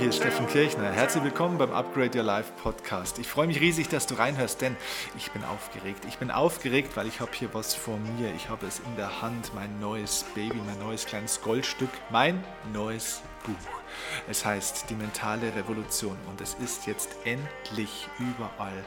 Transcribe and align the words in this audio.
hier 0.00 0.08
ist 0.08 0.16
Steffen 0.16 0.46
Kirchner. 0.46 0.90
Herzlich 0.90 1.22
willkommen 1.22 1.58
beim 1.58 1.72
Upgrade 1.72 2.16
Your 2.16 2.24
Life 2.24 2.52
Podcast. 2.62 3.18
Ich 3.18 3.26
freue 3.26 3.46
mich 3.46 3.60
riesig, 3.60 3.90
dass 3.90 4.06
du 4.06 4.14
reinhörst, 4.14 4.62
denn 4.62 4.74
ich 5.18 5.30
bin 5.30 5.44
aufgeregt. 5.44 6.06
Ich 6.08 6.16
bin 6.16 6.30
aufgeregt, 6.30 6.96
weil 6.96 7.06
ich 7.06 7.20
habe 7.20 7.32
hier 7.34 7.52
was 7.52 7.74
vor 7.74 7.98
mir. 7.98 8.32
Ich 8.34 8.48
habe 8.48 8.66
es 8.66 8.78
in 8.78 8.96
der 8.96 9.20
Hand, 9.20 9.52
mein 9.54 9.78
neues 9.78 10.24
Baby, 10.34 10.56
mein 10.66 10.78
neues 10.78 11.04
kleines 11.04 11.42
Goldstück, 11.42 11.90
mein 12.08 12.42
neues 12.72 13.20
Buch. 13.44 13.80
Es 14.28 14.44
heißt 14.44 14.90
Die 14.90 14.94
mentale 14.94 15.54
Revolution 15.54 16.16
und 16.28 16.40
es 16.40 16.54
ist 16.54 16.86
jetzt 16.86 17.10
endlich 17.24 18.08
überall 18.18 18.84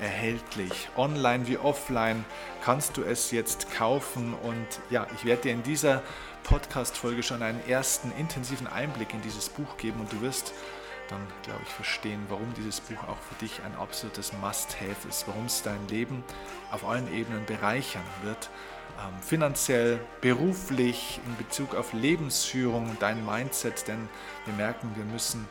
erhältlich. 0.00 0.88
Online 0.96 1.46
wie 1.46 1.58
offline 1.58 2.24
kannst 2.62 2.96
du 2.96 3.02
es 3.02 3.30
jetzt 3.30 3.72
kaufen 3.72 4.34
und 4.34 4.66
ja, 4.90 5.06
ich 5.16 5.24
werde 5.24 5.42
dir 5.42 5.52
in 5.52 5.62
dieser 5.62 6.02
Podcast-Folge 6.44 7.22
schon 7.22 7.42
einen 7.42 7.66
ersten 7.68 8.12
intensiven 8.18 8.66
Einblick 8.66 9.12
in 9.12 9.22
dieses 9.22 9.48
Buch 9.48 9.76
geben 9.76 10.00
und 10.00 10.12
du 10.12 10.20
wirst 10.20 10.52
dann, 11.08 11.26
glaube 11.42 11.60
ich, 11.64 11.72
verstehen, 11.72 12.24
warum 12.28 12.52
dieses 12.54 12.80
Buch 12.80 13.02
auch 13.04 13.18
für 13.18 13.34
dich 13.40 13.62
ein 13.64 13.74
absolutes 13.76 14.32
Must-Have 14.32 15.08
ist, 15.08 15.26
warum 15.28 15.46
es 15.46 15.62
dein 15.62 15.86
Leben 15.88 16.24
auf 16.70 16.86
allen 16.86 17.12
Ebenen 17.12 17.44
bereichern 17.46 18.04
wird. 18.22 18.50
Ähm, 18.98 19.22
finanziell, 19.22 20.00
beruflich, 20.20 21.20
in 21.26 21.36
Bezug 21.36 21.74
auf 21.74 21.92
Lebensführung, 21.92 22.96
dein 22.98 23.24
Mindset, 23.24 23.86
denn 23.88 24.08
wir 24.46 24.54
merken, 24.54 24.90
wir 24.94 25.04
müssen 25.04 25.46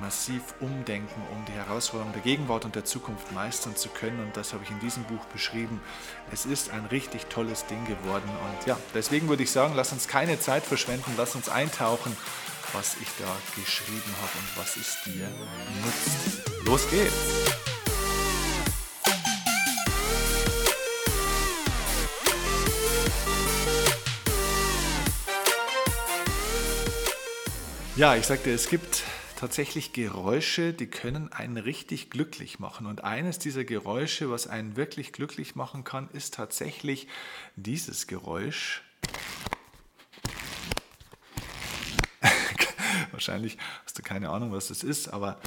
massiv 0.00 0.42
umdenken, 0.60 1.22
um 1.32 1.44
die 1.46 1.52
Herausforderungen 1.52 2.12
der 2.12 2.22
Gegenwart 2.22 2.64
und 2.64 2.74
der 2.74 2.84
Zukunft 2.84 3.32
meistern 3.32 3.76
zu 3.76 3.88
können. 3.88 4.20
Und 4.20 4.36
das 4.36 4.52
habe 4.52 4.64
ich 4.64 4.70
in 4.70 4.80
diesem 4.80 5.04
Buch 5.04 5.24
beschrieben. 5.26 5.80
Es 6.32 6.46
ist 6.46 6.70
ein 6.70 6.86
richtig 6.86 7.26
tolles 7.26 7.66
Ding 7.66 7.84
geworden. 7.86 8.28
Und 8.28 8.66
ja, 8.66 8.78
deswegen 8.94 9.28
würde 9.28 9.42
ich 9.42 9.50
sagen, 9.50 9.74
lass 9.74 9.92
uns 9.92 10.08
keine 10.08 10.38
Zeit 10.38 10.64
verschwenden, 10.64 11.12
lass 11.16 11.34
uns 11.34 11.48
eintauchen, 11.48 12.16
was 12.72 12.96
ich 13.00 13.08
da 13.18 13.36
geschrieben 13.54 14.14
habe 14.20 14.38
und 14.38 14.56
was 14.56 14.76
es 14.76 15.02
dir 15.04 15.28
nutzt. 15.84 16.66
Los 16.66 16.90
geht's! 16.90 17.73
Ja, 27.96 28.16
ich 28.16 28.26
sagte, 28.26 28.50
es 28.50 28.68
gibt 28.68 29.04
tatsächlich 29.36 29.92
Geräusche, 29.92 30.72
die 30.72 30.88
können 30.88 31.32
einen 31.32 31.58
richtig 31.58 32.10
glücklich 32.10 32.58
machen. 32.58 32.86
Und 32.86 33.04
eines 33.04 33.38
dieser 33.38 33.62
Geräusche, 33.62 34.32
was 34.32 34.48
einen 34.48 34.74
wirklich 34.74 35.12
glücklich 35.12 35.54
machen 35.54 35.84
kann, 35.84 36.08
ist 36.12 36.34
tatsächlich 36.34 37.06
dieses 37.54 38.08
Geräusch. 38.08 38.82
Wahrscheinlich 43.12 43.58
hast 43.84 43.96
du 43.96 44.02
keine 44.02 44.30
Ahnung, 44.30 44.50
was 44.50 44.66
das 44.66 44.82
ist, 44.82 45.06
aber 45.06 45.38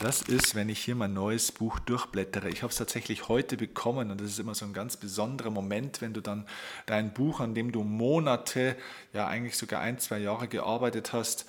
das 0.00 0.22
ist, 0.22 0.54
wenn 0.54 0.68
ich 0.68 0.78
hier 0.78 0.94
mein 0.94 1.12
neues 1.12 1.50
Buch 1.50 1.80
durchblättere. 1.80 2.48
Ich 2.50 2.62
habe 2.62 2.70
es 2.70 2.76
tatsächlich 2.76 3.26
heute 3.26 3.56
bekommen 3.56 4.12
und 4.12 4.20
das 4.20 4.28
ist 4.28 4.38
immer 4.38 4.54
so 4.54 4.64
ein 4.64 4.72
ganz 4.72 4.96
besonderer 4.96 5.50
Moment, 5.50 6.00
wenn 6.00 6.12
du 6.12 6.20
dann 6.20 6.46
dein 6.86 7.12
Buch, 7.12 7.40
an 7.40 7.56
dem 7.56 7.72
du 7.72 7.82
Monate, 7.82 8.76
ja 9.12 9.26
eigentlich 9.26 9.56
sogar 9.56 9.80
ein, 9.80 9.98
zwei 9.98 10.18
Jahre 10.18 10.46
gearbeitet 10.46 11.12
hast, 11.12 11.46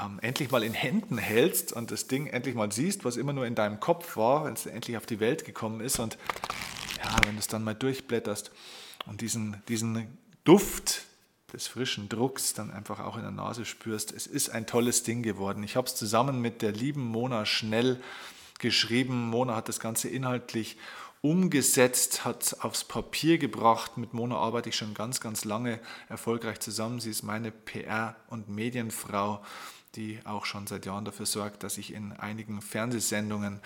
ähm, 0.00 0.18
endlich 0.20 0.50
mal 0.50 0.62
in 0.62 0.74
Händen 0.74 1.18
hältst 1.18 1.72
und 1.72 1.90
das 1.90 2.06
Ding 2.06 2.26
endlich 2.26 2.54
mal 2.54 2.70
siehst, 2.70 3.04
was 3.04 3.16
immer 3.16 3.32
nur 3.32 3.46
in 3.46 3.54
deinem 3.54 3.80
Kopf 3.80 4.16
war, 4.16 4.44
wenn 4.44 4.54
es 4.54 4.66
endlich 4.66 4.96
auf 4.96 5.06
die 5.06 5.20
Welt 5.20 5.44
gekommen 5.44 5.80
ist 5.80 5.98
und 5.98 6.18
ja, 7.02 7.16
wenn 7.24 7.34
du 7.34 7.38
es 7.38 7.48
dann 7.48 7.64
mal 7.64 7.74
durchblätterst 7.74 8.50
und 9.06 9.20
diesen, 9.20 9.62
diesen 9.68 10.18
Duft 10.44 11.04
des 11.52 11.68
frischen 11.68 12.08
Drucks 12.08 12.54
dann 12.54 12.70
einfach 12.70 13.00
auch 13.00 13.16
in 13.16 13.22
der 13.22 13.30
Nase 13.30 13.64
spürst. 13.64 14.12
Es 14.12 14.26
ist 14.26 14.50
ein 14.50 14.66
tolles 14.66 15.04
Ding 15.04 15.22
geworden. 15.22 15.62
Ich 15.62 15.76
habe 15.76 15.86
es 15.86 15.94
zusammen 15.94 16.40
mit 16.40 16.60
der 16.62 16.72
lieben 16.72 17.02
Mona 17.02 17.46
Schnell 17.46 18.00
geschrieben. 18.58 19.28
Mona 19.28 19.54
hat 19.54 19.68
das 19.68 19.80
Ganze 19.80 20.08
inhaltlich 20.08 20.76
umgesetzt, 21.22 22.24
hat 22.24 22.42
es 22.42 22.60
aufs 22.60 22.84
Papier 22.84 23.38
gebracht. 23.38 23.96
Mit 23.96 24.12
Mona 24.12 24.36
arbeite 24.36 24.68
ich 24.68 24.76
schon 24.76 24.94
ganz, 24.94 25.20
ganz 25.20 25.44
lange 25.44 25.80
erfolgreich 26.08 26.60
zusammen. 26.60 27.00
Sie 27.00 27.10
ist 27.10 27.22
meine 27.22 27.50
PR- 27.50 28.16
und 28.28 28.48
Medienfrau 28.48 29.42
die 29.96 30.20
auch 30.24 30.44
schon 30.44 30.66
seit 30.66 30.86
Jahren 30.86 31.04
dafür 31.04 31.26
sorgt, 31.26 31.62
dass 31.62 31.78
ich 31.78 31.92
in 31.92 32.12
einigen 32.12 32.60
Fernsehsendungen 32.60 33.60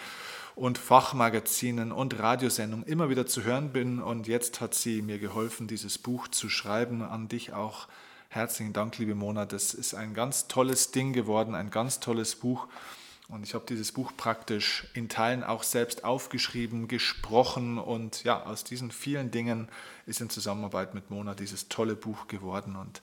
und 0.54 0.78
Fachmagazinen 0.78 1.92
und 1.92 2.18
Radiosendungen 2.18 2.86
immer 2.86 3.10
wieder 3.10 3.26
zu 3.26 3.44
hören 3.44 3.72
bin. 3.72 4.00
Und 4.00 4.28
jetzt 4.28 4.60
hat 4.60 4.74
sie 4.74 5.02
mir 5.02 5.18
geholfen, 5.18 5.66
dieses 5.66 5.98
Buch 5.98 6.28
zu 6.28 6.48
schreiben. 6.48 7.02
An 7.02 7.28
dich 7.28 7.52
auch 7.52 7.88
herzlichen 8.28 8.72
Dank, 8.72 8.96
liebe 8.98 9.14
Mona. 9.14 9.44
Das 9.44 9.74
ist 9.74 9.94
ein 9.94 10.14
ganz 10.14 10.48
tolles 10.48 10.92
Ding 10.92 11.12
geworden, 11.12 11.54
ein 11.54 11.70
ganz 11.70 12.00
tolles 12.00 12.36
Buch. 12.36 12.68
Und 13.28 13.44
ich 13.44 13.54
habe 13.54 13.64
dieses 13.68 13.92
Buch 13.92 14.12
praktisch 14.16 14.88
in 14.92 15.08
Teilen 15.08 15.44
auch 15.44 15.62
selbst 15.62 16.02
aufgeschrieben, 16.02 16.88
gesprochen 16.88 17.78
und 17.78 18.24
ja, 18.24 18.42
aus 18.44 18.64
diesen 18.64 18.90
vielen 18.90 19.30
Dingen 19.30 19.68
ist 20.06 20.20
in 20.20 20.30
Zusammenarbeit 20.30 20.94
mit 20.94 21.10
Mona 21.10 21.36
dieses 21.36 21.68
tolle 21.68 21.94
Buch 21.94 22.26
geworden. 22.26 22.74
Und 22.74 23.00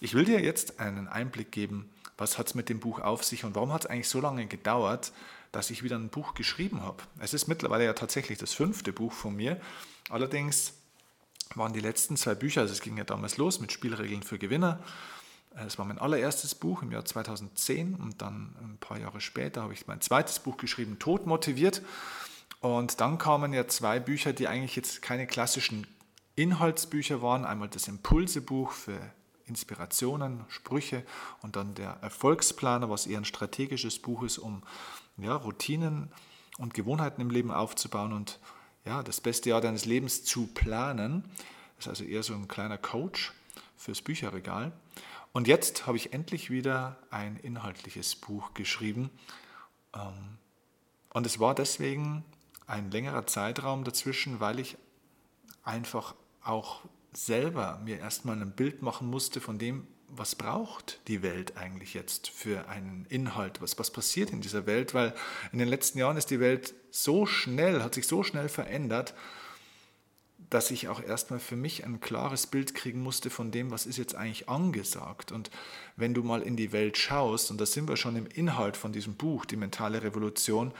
ich 0.00 0.14
will 0.14 0.24
dir 0.24 0.40
jetzt 0.40 0.80
einen 0.80 1.06
Einblick 1.06 1.52
geben, 1.52 1.90
was 2.18 2.36
hat 2.36 2.48
es 2.48 2.54
mit 2.54 2.68
dem 2.68 2.80
Buch 2.80 3.00
auf 3.00 3.24
sich 3.24 3.44
und 3.44 3.54
warum 3.54 3.72
hat 3.72 3.84
es 3.84 3.90
eigentlich 3.90 4.08
so 4.08 4.20
lange 4.20 4.46
gedauert, 4.46 5.12
dass 5.52 5.70
ich 5.70 5.82
wieder 5.82 5.96
ein 5.96 6.10
Buch 6.10 6.34
geschrieben 6.34 6.82
habe. 6.82 7.02
Es 7.20 7.32
ist 7.32 7.48
mittlerweile 7.48 7.84
ja 7.84 7.94
tatsächlich 7.94 8.38
das 8.38 8.52
fünfte 8.52 8.92
Buch 8.92 9.12
von 9.12 9.34
mir. 9.34 9.58
Allerdings 10.10 10.74
waren 11.54 11.72
die 11.72 11.80
letzten 11.80 12.16
zwei 12.16 12.34
Bücher, 12.34 12.62
also 12.62 12.72
es 12.72 12.82
ging 12.82 12.98
ja 12.98 13.04
damals 13.04 13.38
los 13.38 13.60
mit 13.60 13.72
Spielregeln 13.72 14.22
für 14.22 14.38
Gewinner. 14.38 14.80
Es 15.66 15.78
war 15.78 15.86
mein 15.86 15.98
allererstes 15.98 16.54
Buch 16.54 16.82
im 16.82 16.92
Jahr 16.92 17.04
2010 17.04 17.94
und 17.94 18.20
dann 18.20 18.54
ein 18.60 18.76
paar 18.78 18.98
Jahre 18.98 19.20
später 19.20 19.62
habe 19.62 19.72
ich 19.72 19.86
mein 19.86 20.00
zweites 20.00 20.38
Buch 20.40 20.56
geschrieben, 20.56 20.98
Tod 20.98 21.26
motiviert. 21.26 21.82
Und 22.60 23.00
dann 23.00 23.18
kamen 23.18 23.52
ja 23.52 23.66
zwei 23.68 24.00
Bücher, 24.00 24.32
die 24.32 24.48
eigentlich 24.48 24.76
jetzt 24.76 25.00
keine 25.00 25.26
klassischen 25.26 25.86
Inhaltsbücher 26.36 27.22
waren. 27.22 27.44
Einmal 27.44 27.68
das 27.68 27.88
Impulsebuch 27.88 28.72
für 28.72 29.00
Inspirationen, 29.48 30.44
Sprüche 30.48 31.04
und 31.42 31.56
dann 31.56 31.74
der 31.74 31.98
Erfolgsplaner, 32.02 32.90
was 32.90 33.06
eher 33.06 33.18
ein 33.18 33.24
strategisches 33.24 33.98
Buch 33.98 34.22
ist, 34.22 34.38
um 34.38 34.62
ja, 35.16 35.34
Routinen 35.34 36.10
und 36.58 36.74
Gewohnheiten 36.74 37.20
im 37.20 37.30
Leben 37.30 37.50
aufzubauen 37.50 38.12
und 38.12 38.38
ja, 38.84 39.02
das 39.02 39.20
beste 39.20 39.50
Jahr 39.50 39.60
deines 39.60 39.84
Lebens 39.84 40.24
zu 40.24 40.46
planen. 40.46 41.24
Das 41.76 41.86
ist 41.86 41.88
also 41.88 42.04
eher 42.04 42.22
so 42.22 42.34
ein 42.34 42.48
kleiner 42.48 42.78
Coach 42.78 43.32
fürs 43.76 44.02
Bücherregal. 44.02 44.72
Und 45.32 45.46
jetzt 45.46 45.86
habe 45.86 45.96
ich 45.96 46.12
endlich 46.12 46.50
wieder 46.50 46.96
ein 47.10 47.36
inhaltliches 47.36 48.16
Buch 48.16 48.54
geschrieben. 48.54 49.10
Ähm, 49.94 50.38
und 51.10 51.26
es 51.26 51.38
war 51.38 51.54
deswegen 51.54 52.24
ein 52.66 52.90
längerer 52.90 53.26
Zeitraum 53.26 53.84
dazwischen, 53.84 54.40
weil 54.40 54.58
ich 54.58 54.76
einfach 55.62 56.14
auch 56.42 56.82
selber 57.26 57.80
mir 57.84 57.98
erstmal 57.98 58.40
ein 58.40 58.52
Bild 58.52 58.82
machen 58.82 59.08
musste 59.08 59.40
von 59.40 59.58
dem, 59.58 59.86
was 60.08 60.34
braucht 60.34 61.00
die 61.08 61.22
Welt 61.22 61.56
eigentlich 61.56 61.92
jetzt 61.92 62.28
für 62.28 62.68
einen 62.68 63.06
Inhalt, 63.08 63.60
was, 63.60 63.78
was 63.78 63.90
passiert 63.90 64.30
in 64.30 64.40
dieser 64.40 64.66
Welt, 64.66 64.94
weil 64.94 65.14
in 65.52 65.58
den 65.58 65.68
letzten 65.68 65.98
Jahren 65.98 66.16
ist 66.16 66.30
die 66.30 66.40
Welt 66.40 66.74
so 66.90 67.26
schnell, 67.26 67.82
hat 67.82 67.94
sich 67.94 68.06
so 68.06 68.22
schnell 68.22 68.48
verändert, 68.48 69.14
dass 70.48 70.70
ich 70.70 70.88
auch 70.88 71.02
erstmal 71.02 71.40
für 71.40 71.56
mich 71.56 71.84
ein 71.84 72.00
klares 72.00 72.46
Bild 72.46 72.74
kriegen 72.74 73.02
musste 73.02 73.28
von 73.28 73.50
dem, 73.50 73.70
was 73.70 73.84
ist 73.84 73.98
jetzt 73.98 74.14
eigentlich 74.14 74.48
angesagt. 74.48 75.30
Und 75.30 75.50
wenn 75.96 76.14
du 76.14 76.22
mal 76.22 76.40
in 76.40 76.56
die 76.56 76.72
Welt 76.72 76.96
schaust, 76.96 77.50
und 77.50 77.60
da 77.60 77.66
sind 77.66 77.88
wir 77.88 77.98
schon 77.98 78.16
im 78.16 78.26
Inhalt 78.26 78.76
von 78.76 78.92
diesem 78.92 79.14
Buch, 79.14 79.44
die 79.44 79.56
mentale 79.56 80.02
Revolution, 80.02 80.72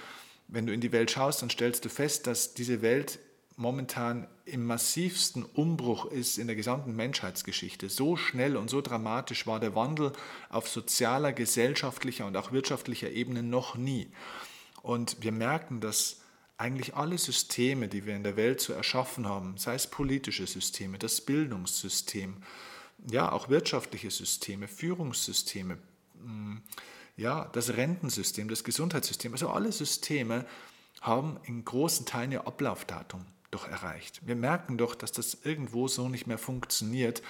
wenn 0.47 0.67
du 0.67 0.73
in 0.73 0.81
die 0.81 0.93
Welt 0.93 1.11
schaust, 1.11 1.43
dann 1.43 1.51
stellst 1.51 1.85
du 1.85 1.91
fest, 1.91 2.27
dass 2.27 2.55
diese 2.55 2.81
Welt 2.81 3.19
momentan 3.59 4.29
im 4.45 4.65
massivsten 4.65 5.45
Umbruch 5.45 6.07
ist 6.07 6.39
in 6.39 6.47
der 6.47 6.55
gesamten 6.55 6.95
Menschheitsgeschichte. 6.95 7.91
So 7.91 8.17
schnell 8.17 8.57
und 8.57 8.71
so 8.71 8.81
dramatisch 8.81 9.49
war 9.49 9.59
der 9.59 9.75
Wandel 9.75 10.13
auf 10.49 10.69
sozialer, 10.69 11.33
gesellschaftlicher 11.33 12.25
und 12.25 12.37
auch 12.37 12.53
wirtschaftlicher 12.53 13.11
Ebene 13.11 13.43
noch 13.43 13.75
nie. 13.75 14.09
Und 14.83 15.17
wir 15.21 15.33
merken, 15.33 15.81
dass 15.81 16.21
eigentlich 16.57 16.95
alle 16.95 17.19
Systeme, 17.19 17.89
die 17.89 18.07
wir 18.07 18.15
in 18.15 18.23
der 18.23 18.37
Welt 18.37 18.61
zu 18.61 18.73
erschaffen 18.73 19.27
haben, 19.27 19.57
sei 19.59 19.75
es 19.75 19.89
politische 19.89 20.47
Systeme, 20.47 20.97
das 20.97 21.21
Bildungssystem, 21.21 22.37
ja, 23.11 23.31
auch 23.31 23.49
wirtschaftliche 23.49 24.13
Systeme, 24.13 24.69
Führungssysteme, 24.69 25.79
mm, 26.23 26.59
ja, 27.17 27.49
das 27.53 27.71
Rentensystem, 27.71 28.49
das 28.49 28.63
Gesundheitssystem, 28.63 29.33
also 29.33 29.51
alle 29.51 29.73
Systeme 29.73 30.47
haben 31.01 31.41
in 31.43 31.65
großen 31.65 32.07
Teilen 32.07 32.33
ihr 32.33 32.47
Ablaufdatum 32.47 33.25
doch 33.51 33.67
erreicht. 33.67 34.21
Wir 34.27 34.37
merken 34.37 34.79
doch, 34.79 34.95
dass 34.95 35.13
das 35.13 35.39
irgendwo 35.45 35.89
so 35.89 36.09
nicht 36.09 36.27
mehr 36.27 36.39
funktioniert. 36.39 37.23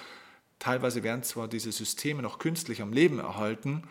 Teilweise 0.59 1.03
werden 1.03 1.23
zwar 1.23 1.49
diese 1.49 1.71
Systeme 1.73 2.23
noch 2.23 2.39
künstlich 2.39 2.83
am 2.83 2.93
Leben 2.93 3.19
erhalten 3.21 3.85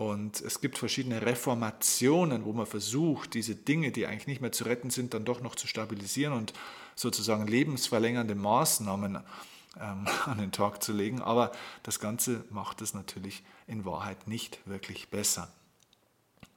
und 0.00 0.40
es 0.40 0.62
gibt 0.62 0.78
verschiedene 0.78 1.20
Reformationen, 1.20 2.46
wo 2.46 2.54
man 2.54 2.64
versucht, 2.64 3.34
diese 3.34 3.54
Dinge, 3.54 3.92
die 3.92 4.06
eigentlich 4.06 4.26
nicht 4.26 4.40
mehr 4.40 4.50
zu 4.50 4.64
retten 4.64 4.88
sind, 4.88 5.12
dann 5.12 5.26
doch 5.26 5.42
noch 5.42 5.56
zu 5.56 5.66
stabilisieren 5.66 6.32
und 6.32 6.54
sozusagen 6.94 7.46
lebensverlängernde 7.46 8.34
Maßnahmen 8.34 9.16
ähm, 9.78 10.08
an 10.24 10.38
den 10.38 10.52
Tag 10.52 10.82
zu 10.82 10.94
legen. 10.94 11.20
Aber 11.20 11.52
das 11.82 12.00
Ganze 12.00 12.46
macht 12.48 12.80
es 12.80 12.94
natürlich 12.94 13.42
in 13.66 13.84
Wahrheit 13.84 14.26
nicht 14.26 14.60
wirklich 14.64 15.10
besser. 15.10 15.52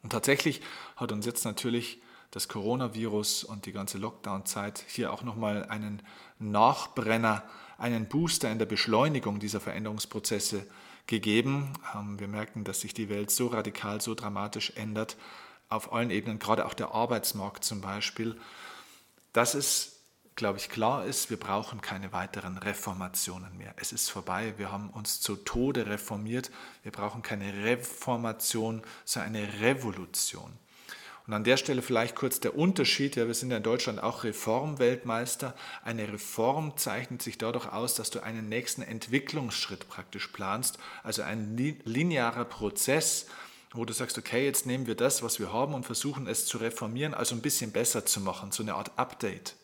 Und 0.03 0.11
tatsächlich 0.11 0.61
hat 0.95 1.11
uns 1.11 1.25
jetzt 1.25 1.43
natürlich 1.43 2.01
das 2.33 2.47
Coronavirus 2.47 3.43
und 3.43 3.67
die 3.67 3.71
ganze 3.71 3.99
Lockdown-Zeit 3.99 4.83
hier 4.87 5.13
auch 5.13 5.21
nochmal 5.21 5.65
einen 5.65 6.01
Nachbrenner, 6.39 7.43
einen 7.77 8.07
Booster 8.07 8.51
in 8.51 8.57
der 8.57 8.65
Beschleunigung 8.65 9.39
dieser 9.39 9.59
Veränderungsprozesse 9.59 10.65
gegeben. 11.05 11.73
Ähm, 11.93 12.19
wir 12.19 12.27
merken, 12.27 12.63
dass 12.63 12.81
sich 12.81 12.95
die 12.95 13.07
Welt 13.09 13.29
so 13.29 13.47
radikal, 13.47 14.01
so 14.01 14.15
dramatisch 14.15 14.73
ändert, 14.75 15.15
auf 15.69 15.93
allen 15.93 16.09
Ebenen, 16.09 16.39
gerade 16.39 16.65
auch 16.65 16.73
der 16.73 16.91
Arbeitsmarkt 16.95 17.63
zum 17.63 17.81
Beispiel, 17.81 18.35
dass 19.31 19.53
es, 19.53 19.99
glaube 20.35 20.57
ich, 20.57 20.69
klar 20.69 21.05
ist, 21.05 21.29
wir 21.29 21.37
brauchen 21.37 21.81
keine 21.81 22.13
weiteren 22.13 22.57
Reformationen 22.57 23.55
mehr. 23.59 23.75
Es 23.77 23.91
ist 23.91 24.09
vorbei, 24.09 24.55
wir 24.57 24.71
haben 24.71 24.89
uns 24.89 25.21
zu 25.21 25.35
Tode 25.35 25.85
reformiert, 25.85 26.49
wir 26.81 26.91
brauchen 26.91 27.21
keine 27.21 27.63
Reformation, 27.63 28.81
sondern 29.05 29.35
eine 29.35 29.61
Revolution. 29.61 30.57
Und 31.25 31.33
an 31.33 31.43
der 31.45 31.55
Stelle 31.55 31.81
vielleicht 31.81 32.15
kurz 32.15 32.41
der 32.41 32.57
Unterschied. 32.57 33.15
Ja, 33.15 33.27
wir 33.27 33.33
sind 33.33 33.51
ja 33.51 33.57
in 33.57 33.63
Deutschland 33.63 34.03
auch 34.03 34.25
Reformweltmeister. 34.25 35.55
Eine 35.83 36.11
Reform 36.11 36.75
zeichnet 36.75 37.21
sich 37.21 37.37
dadurch 37.37 37.71
aus, 37.71 37.95
dass 37.95 38.09
du 38.09 38.21
einen 38.21 38.49
nächsten 38.49 38.81
Entwicklungsschritt 38.81 39.87
praktisch 39.87 40.27
planst, 40.27 40.79
also 41.01 41.21
ein 41.21 41.55
linearer 41.85 42.45
Prozess, 42.45 43.27
wo 43.71 43.85
du 43.85 43.93
sagst, 43.93 44.17
okay, 44.17 44.45
jetzt 44.45 44.65
nehmen 44.65 44.85
wir 44.85 44.95
das, 44.95 45.23
was 45.23 45.39
wir 45.39 45.51
haben 45.51 45.73
und 45.73 45.85
versuchen 45.85 46.27
es 46.27 46.45
zu 46.45 46.57
reformieren, 46.57 47.13
also 47.13 47.35
ein 47.35 47.41
bisschen 47.41 47.71
besser 47.71 48.05
zu 48.05 48.19
machen, 48.19 48.51
so 48.51 48.61
eine 48.61 48.75
Art 48.75 48.91
Update. 48.97 49.55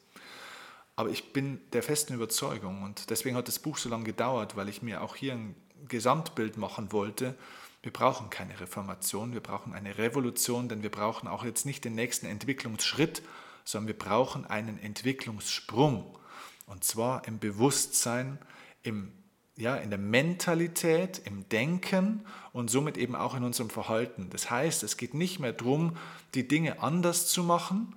Aber 0.95 1.09
ich 1.09 1.31
bin 1.31 1.61
der 1.73 1.83
festen 1.83 2.13
Überzeugung 2.13 2.83
und 2.83 3.09
deswegen 3.09 3.35
hat 3.35 3.47
das 3.47 3.59
Buch 3.59 3.77
so 3.77 3.89
lange 3.89 4.05
gedauert, 4.05 4.55
weil 4.55 4.69
ich 4.69 4.81
mir 4.81 5.01
auch 5.01 5.15
hier 5.15 5.33
ein 5.33 5.55
Gesamtbild 5.87 6.57
machen 6.57 6.91
wollte, 6.91 7.35
wir 7.81 7.93
brauchen 7.93 8.29
keine 8.29 8.59
Reformation, 8.59 9.33
wir 9.33 9.41
brauchen 9.41 9.73
eine 9.73 9.97
Revolution, 9.97 10.67
denn 10.67 10.83
wir 10.83 10.91
brauchen 10.91 11.27
auch 11.27 11.45
jetzt 11.45 11.65
nicht 11.65 11.85
den 11.85 11.95
nächsten 11.95 12.25
Entwicklungsschritt, 12.25 13.21
sondern 13.63 13.87
wir 13.87 13.97
brauchen 13.97 14.45
einen 14.45 14.77
Entwicklungssprung. 14.79 16.17
Und 16.65 16.83
zwar 16.83 17.25
im 17.27 17.39
Bewusstsein, 17.39 18.37
im, 18.83 19.11
ja, 19.55 19.75
in 19.75 19.89
der 19.89 19.99
Mentalität, 19.99 21.21
im 21.25 21.47
Denken 21.49 22.25
und 22.51 22.69
somit 22.69 22.97
eben 22.97 23.15
auch 23.15 23.35
in 23.35 23.43
unserem 23.43 23.69
Verhalten. 23.69 24.29
Das 24.29 24.51
heißt, 24.51 24.83
es 24.83 24.97
geht 24.97 25.13
nicht 25.13 25.39
mehr 25.39 25.53
darum, 25.53 25.95
die 26.35 26.47
Dinge 26.47 26.81
anders 26.81 27.27
zu 27.27 27.43
machen, 27.43 27.95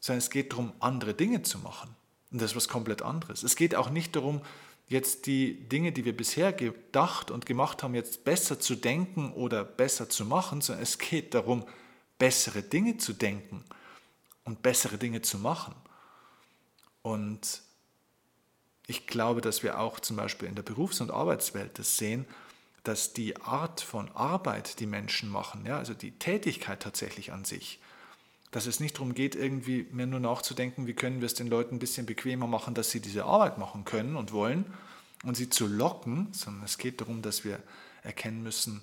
sondern 0.00 0.18
es 0.18 0.30
geht 0.30 0.52
darum, 0.52 0.72
andere 0.78 1.14
Dinge 1.14 1.42
zu 1.42 1.58
machen. 1.58 1.94
Und 2.30 2.40
das 2.40 2.52
ist 2.52 2.56
was 2.56 2.68
komplett 2.68 3.02
anderes. 3.02 3.42
Es 3.42 3.56
geht 3.56 3.74
auch 3.74 3.90
nicht 3.90 4.14
darum, 4.14 4.42
jetzt 4.88 5.26
die 5.26 5.68
Dinge, 5.68 5.92
die 5.92 6.04
wir 6.04 6.16
bisher 6.16 6.52
gedacht 6.52 7.30
und 7.30 7.46
gemacht 7.46 7.82
haben, 7.82 7.94
jetzt 7.94 8.24
besser 8.24 8.60
zu 8.60 8.76
denken 8.76 9.32
oder 9.32 9.64
besser 9.64 10.08
zu 10.08 10.24
machen, 10.24 10.60
sondern 10.60 10.82
es 10.82 10.98
geht 10.98 11.34
darum, 11.34 11.64
bessere 12.18 12.62
Dinge 12.62 12.96
zu 12.96 13.12
denken 13.12 13.64
und 14.44 14.62
bessere 14.62 14.96
Dinge 14.96 15.22
zu 15.22 15.38
machen. 15.38 15.74
Und 17.02 17.62
ich 18.86 19.06
glaube, 19.06 19.40
dass 19.40 19.62
wir 19.62 19.80
auch 19.80 20.00
zum 20.00 20.16
Beispiel 20.16 20.48
in 20.48 20.54
der 20.54 20.62
Berufs- 20.62 21.00
und 21.00 21.10
Arbeitswelt 21.10 21.78
das 21.78 21.96
sehen, 21.96 22.26
dass 22.84 23.12
die 23.12 23.36
Art 23.42 23.80
von 23.80 24.10
Arbeit, 24.12 24.78
die 24.78 24.86
Menschen 24.86 25.28
machen, 25.28 25.66
ja, 25.66 25.76
also 25.76 25.92
die 25.92 26.12
Tätigkeit 26.12 26.80
tatsächlich 26.80 27.32
an 27.32 27.44
sich, 27.44 27.80
dass 28.56 28.64
es 28.64 28.80
nicht 28.80 28.96
darum 28.96 29.12
geht, 29.12 29.34
irgendwie 29.34 29.86
mehr 29.92 30.06
nur 30.06 30.18
nachzudenken, 30.18 30.86
wie 30.86 30.94
können 30.94 31.20
wir 31.20 31.26
es 31.26 31.34
den 31.34 31.46
Leuten 31.46 31.74
ein 31.74 31.78
bisschen 31.78 32.06
bequemer 32.06 32.46
machen, 32.46 32.72
dass 32.72 32.90
sie 32.90 33.00
diese 33.00 33.26
Arbeit 33.26 33.58
machen 33.58 33.84
können 33.84 34.16
und 34.16 34.32
wollen 34.32 34.64
und 35.24 35.36
sie 35.36 35.50
zu 35.50 35.66
locken, 35.66 36.28
sondern 36.32 36.64
es 36.64 36.78
geht 36.78 37.02
darum, 37.02 37.20
dass 37.20 37.44
wir 37.44 37.62
erkennen 38.02 38.42
müssen, 38.42 38.80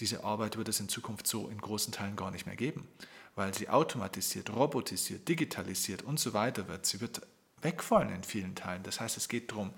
diese 0.00 0.24
Arbeit 0.24 0.56
wird 0.56 0.70
es 0.70 0.80
in 0.80 0.88
Zukunft 0.88 1.26
so 1.26 1.50
in 1.50 1.58
großen 1.58 1.92
Teilen 1.92 2.16
gar 2.16 2.30
nicht 2.30 2.46
mehr 2.46 2.56
geben, 2.56 2.88
weil 3.34 3.52
sie 3.52 3.68
automatisiert, 3.68 4.48
robotisiert, 4.56 5.28
digitalisiert 5.28 6.00
und 6.00 6.18
so 6.18 6.32
weiter 6.32 6.66
wird. 6.66 6.86
Sie 6.86 7.02
wird 7.02 7.20
wegfallen 7.60 8.08
in 8.08 8.24
vielen 8.24 8.54
Teilen. 8.54 8.84
Das 8.84 9.00
heißt, 9.00 9.18
es 9.18 9.28
geht 9.28 9.50
darum, 9.50 9.74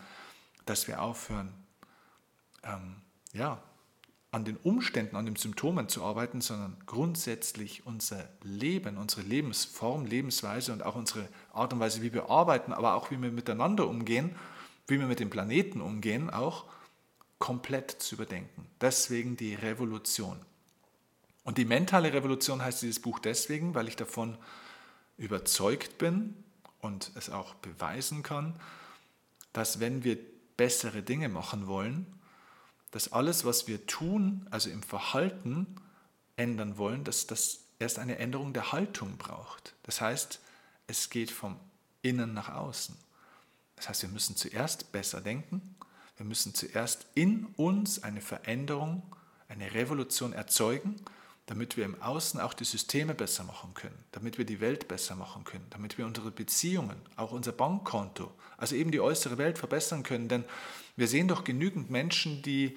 dass 0.67 0.87
wir 0.87 1.03
aufhören, 1.03 1.53
ähm, 2.63 2.95
ja, 3.33 3.61
an 4.33 4.47
den 4.47 4.57
Umständen, 4.57 5.15
an 5.15 5.27
den 5.27 5.37
Symptomen 5.37 5.91
zu 5.91 6.03
arbeiten, 6.03 6.41
sondern 6.41 6.79
grundsätzlich 6.87 7.87
unser 7.87 8.29
Leben, 8.43 8.97
unsere 8.97 9.21
Lebensform, 9.21 10.07
Lebensweise 10.07 10.73
und 10.73 10.83
auch 10.83 10.97
unsere 10.97 11.29
Art 11.53 11.75
und 11.75 11.81
Weise, 11.81 12.03
wie 12.03 12.15
wir 12.15 12.31
arbeiten, 12.31 12.73
aber 12.73 12.95
auch 12.95 13.11
wie 13.11 13.21
wir 13.21 13.31
miteinander 13.31 13.87
umgehen, 13.87 14.35
wie 14.87 14.99
wir 14.99 15.07
mit 15.07 15.21
dem 15.21 15.29
Planeten 15.29 15.83
umgehen, 15.83 16.31
auch 16.31 16.65
komplett 17.39 17.91
zu 17.91 18.15
überdenken. 18.15 18.67
Deswegen 18.81 19.37
die 19.37 19.55
Revolution. 19.55 20.41
Und 21.45 21.59
die 21.59 21.67
mentale 21.67 22.15
Revolution 22.15 22.63
heißt 22.63 22.81
dieses 22.81 23.01
Buch 23.01 23.19
deswegen, 23.19 23.75
weil 23.75 23.87
ich 23.87 23.97
davon 23.97 24.39
überzeugt 25.19 25.99
bin 25.99 26.43
und 26.81 27.11
es 27.17 27.29
auch 27.29 27.55
beweisen 27.57 28.23
kann, 28.23 28.55
dass 29.53 29.79
wenn 29.79 30.05
wir 30.05 30.17
bessere 30.57 31.03
Dinge 31.03 31.29
machen 31.29 31.67
wollen, 31.67 32.07
dass 32.93 33.13
alles, 33.13 33.45
was 33.45 33.67
wir 33.67 33.87
tun, 33.87 34.47
also 34.51 34.71
im 34.71 34.83
Verhalten 34.83 35.67
ändern 36.37 36.79
wollen, 36.79 37.05
dass 37.05 37.27
das 37.27 37.61
erst 37.79 37.99
eine 37.99 38.19
Änderung 38.19 38.53
der 38.53 38.73
Haltung 38.73 39.17
braucht. 39.17 39.75
Das 39.83 40.01
heißt, 40.01 40.41
es 40.87 41.11
geht 41.11 41.31
vom 41.31 41.59
Innen 42.03 42.33
nach 42.33 42.51
außen. 42.51 42.97
Das 43.77 43.89
heißt, 43.89 44.03
wir 44.03 44.11
müssen 44.11 44.37
zuerst 44.37 44.93
besser 44.93 45.21
denken, 45.21 45.75
wir 46.17 46.27
müssen 46.27 46.55
zuerst 46.55 47.07
in 47.15 47.47
uns 47.57 48.03
eine 48.03 48.21
Veränderung, 48.21 49.03
eine 49.49 49.75
Revolution 49.75 50.33
erzeugen, 50.33 50.97
damit 51.47 51.77
wir 51.77 51.85
im 51.85 52.01
Außen 52.01 52.39
auch 52.41 52.55
die 52.55 52.65
Systeme 52.65 53.15
besser 53.15 53.43
machen 53.43 53.75
können, 53.75 53.99
damit 54.13 54.39
wir 54.39 54.45
die 54.45 54.61
Welt 54.61 54.87
besser 54.87 55.17
machen 55.17 55.45
können, 55.45 55.67
damit 55.71 55.99
wir 55.99 56.07
unsere 56.07 56.31
Beziehungen, 56.31 56.97
auch 57.17 57.33
unser 57.33 57.53
Bankkonto, 57.53 58.33
also 58.57 58.77
eben 58.77 58.93
die 58.93 59.01
äußere 59.01 59.39
Welt 59.39 59.59
verbessern 59.59 60.03
können. 60.03 60.29
Denn 60.29 60.45
wir 60.97 61.09
sehen 61.09 61.29
doch 61.29 61.45
genügend 61.45 61.91
Menschen, 61.91 62.43
die 62.43 62.77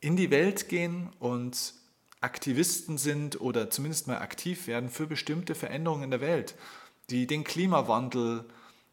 in 0.00 0.16
die 0.16 0.30
Welt 0.30 0.68
gehen 0.68 1.10
und 1.18 1.74
Aktivisten 2.20 2.98
sind 2.98 3.40
oder 3.40 3.70
zumindest 3.70 4.06
mal 4.06 4.18
aktiv 4.18 4.66
werden 4.66 4.90
für 4.90 5.06
bestimmte 5.06 5.54
Veränderungen 5.54 6.04
in 6.04 6.10
der 6.10 6.20
Welt, 6.20 6.54
die 7.10 7.26
den 7.26 7.44
Klimawandel 7.44 8.44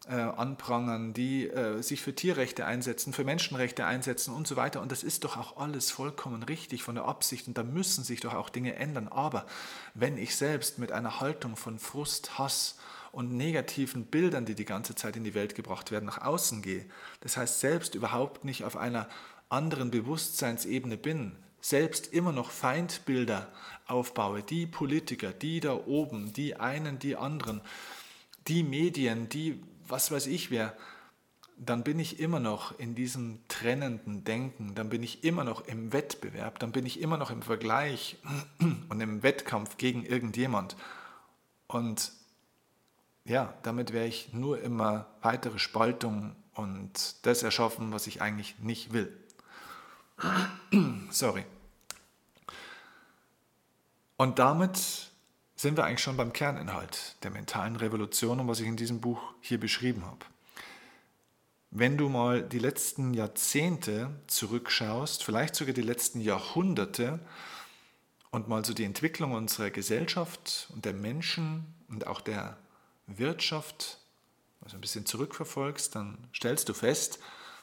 äh, 0.08 0.14
anprangern, 0.14 1.14
die 1.14 1.48
äh, 1.48 1.82
sich 1.82 2.02
für 2.02 2.16
Tierrechte 2.16 2.66
einsetzen, 2.66 3.14
für 3.14 3.24
Menschenrechte 3.24 3.86
einsetzen 3.86 4.34
und 4.34 4.48
so 4.48 4.56
weiter. 4.56 4.82
Und 4.82 4.92
das 4.92 5.04
ist 5.04 5.24
doch 5.24 5.38
auch 5.38 5.58
alles 5.58 5.92
vollkommen 5.92 6.42
richtig 6.42 6.84
von 6.84 6.96
der 6.96 7.06
Absicht 7.06 7.48
und 7.48 7.58
da 7.58 7.64
müssen 7.64 8.04
sich 8.04 8.20
doch 8.22 8.34
auch 8.34 8.50
Dinge 8.50 8.76
ändern. 8.76 9.08
Aber 9.08 9.46
wenn 9.94 10.18
ich 10.18 10.36
selbst 10.36 10.80
mit 10.80 10.92
einer 10.92 11.20
Haltung 11.20 11.56
von 11.56 11.78
Frust, 11.78 12.40
Hass 12.40 12.78
und 13.12 13.32
negativen 13.32 14.06
Bildern, 14.06 14.46
die 14.46 14.56
die 14.56 14.66
ganze 14.66 14.96
Zeit 14.96 15.16
in 15.16 15.24
die 15.24 15.34
Welt 15.34 15.56
gebracht 15.56 15.92
werden, 15.92 16.06
nach 16.06 16.22
außen 16.22 16.62
gehe. 16.62 16.86
Das 17.22 17.38
heißt, 17.38 17.60
selbst 17.60 17.96
überhaupt 17.96 18.46
nicht 18.46 18.64
auf 18.64 18.78
einer 18.78 19.08
anderen 19.50 19.92
Bewusstseinsebene 19.92 20.98
bin, 20.98 21.36
selbst 21.62 22.14
immer 22.14 22.32
noch 22.32 22.52
Feindbilder 22.52 23.52
aufbaue, 23.88 24.44
die 24.44 24.66
Politiker, 24.66 25.32
die 25.32 25.60
da 25.60 25.74
oben, 25.74 26.34
die 26.34 26.56
einen, 26.56 27.00
die 27.00 27.16
anderen, 27.16 27.62
die 28.48 28.64
Medien, 28.64 29.28
die 29.30 29.62
was 29.90 30.12
weiß 30.12 30.28
ich 30.28 30.52
wer, 30.52 30.78
dann 31.58 31.84
bin 31.84 32.00
ich 32.00 32.20
immer 32.20 32.40
noch 32.40 32.78
in 32.80 32.96
diesem 32.96 33.40
trennenden 33.50 34.24
Denken, 34.24 34.76
dann 34.76 34.90
bin 34.90 35.04
ich 35.04 35.24
immer 35.26 35.44
noch 35.44 35.68
im 35.68 35.92
Wettbewerb, 35.92 36.60
dann 36.60 36.72
bin 36.72 36.86
ich 36.86 37.02
immer 37.02 37.18
noch 37.18 37.32
im 37.32 37.42
Vergleich 37.42 38.18
und 38.90 39.02
im 39.02 39.24
Wettkampf 39.24 39.76
gegen 39.78 40.06
irgendjemand. 40.06 40.78
Und 41.68 42.14
ja, 43.30 43.54
damit 43.62 43.94
werde 43.94 44.08
ich 44.08 44.34
nur 44.34 44.60
immer 44.60 45.06
weitere 45.22 45.60
Spaltung 45.60 46.36
und 46.56 47.26
das 47.26 47.44
erschaffen, 47.44 47.92
was 47.94 48.08
ich 48.08 48.24
eigentlich 48.24 48.58
nicht 48.60 48.92
will. 48.92 49.16
Sorry. 51.12 51.46
Und 54.18 54.40
damit 54.40 55.12
sind 55.56 55.78
wir 55.78 55.86
eigentlich 55.86 56.02
schon 56.02 56.18
beim 56.18 56.34
Kerninhalt 56.34 57.18
der 57.22 57.30
mentalen 57.30 57.76
Revolution 57.76 58.40
und 58.40 58.48
was 58.48 58.62
ich 58.62 58.68
in 58.68 58.78
diesem 58.78 59.00
Buch 59.00 59.22
hier 59.42 59.60
beschrieben 59.60 60.06
habe. 60.06 60.26
Wenn 61.70 61.98
du 61.98 62.10
mal 62.10 62.42
die 62.42 62.58
letzten 62.58 63.14
Jahrzehnte 63.14 64.10
zurückschaust, 64.26 65.24
vielleicht 65.24 65.56
sogar 65.56 65.76
die 65.76 65.84
letzten 65.84 66.20
Jahrhunderte 66.20 67.20
und 68.32 68.48
mal 68.48 68.66
so 68.66 68.74
die 68.74 68.86
Entwicklung 68.86 69.34
unserer 69.34 69.70
Gesellschaft 69.70 70.68
und 70.74 70.84
der 70.84 70.94
Menschen 70.94 71.76
und 71.90 72.08
auch 72.08 72.22
der 72.22 72.58
Wirtschaft 73.18 74.00
also 74.62 74.78
ein 74.78 74.82
bisschen 74.82 75.06
zurückverfolgst, 75.06 75.96
dann 75.96 76.18
stellst 76.34 76.70
du 76.70 76.74
fest, 76.74 77.20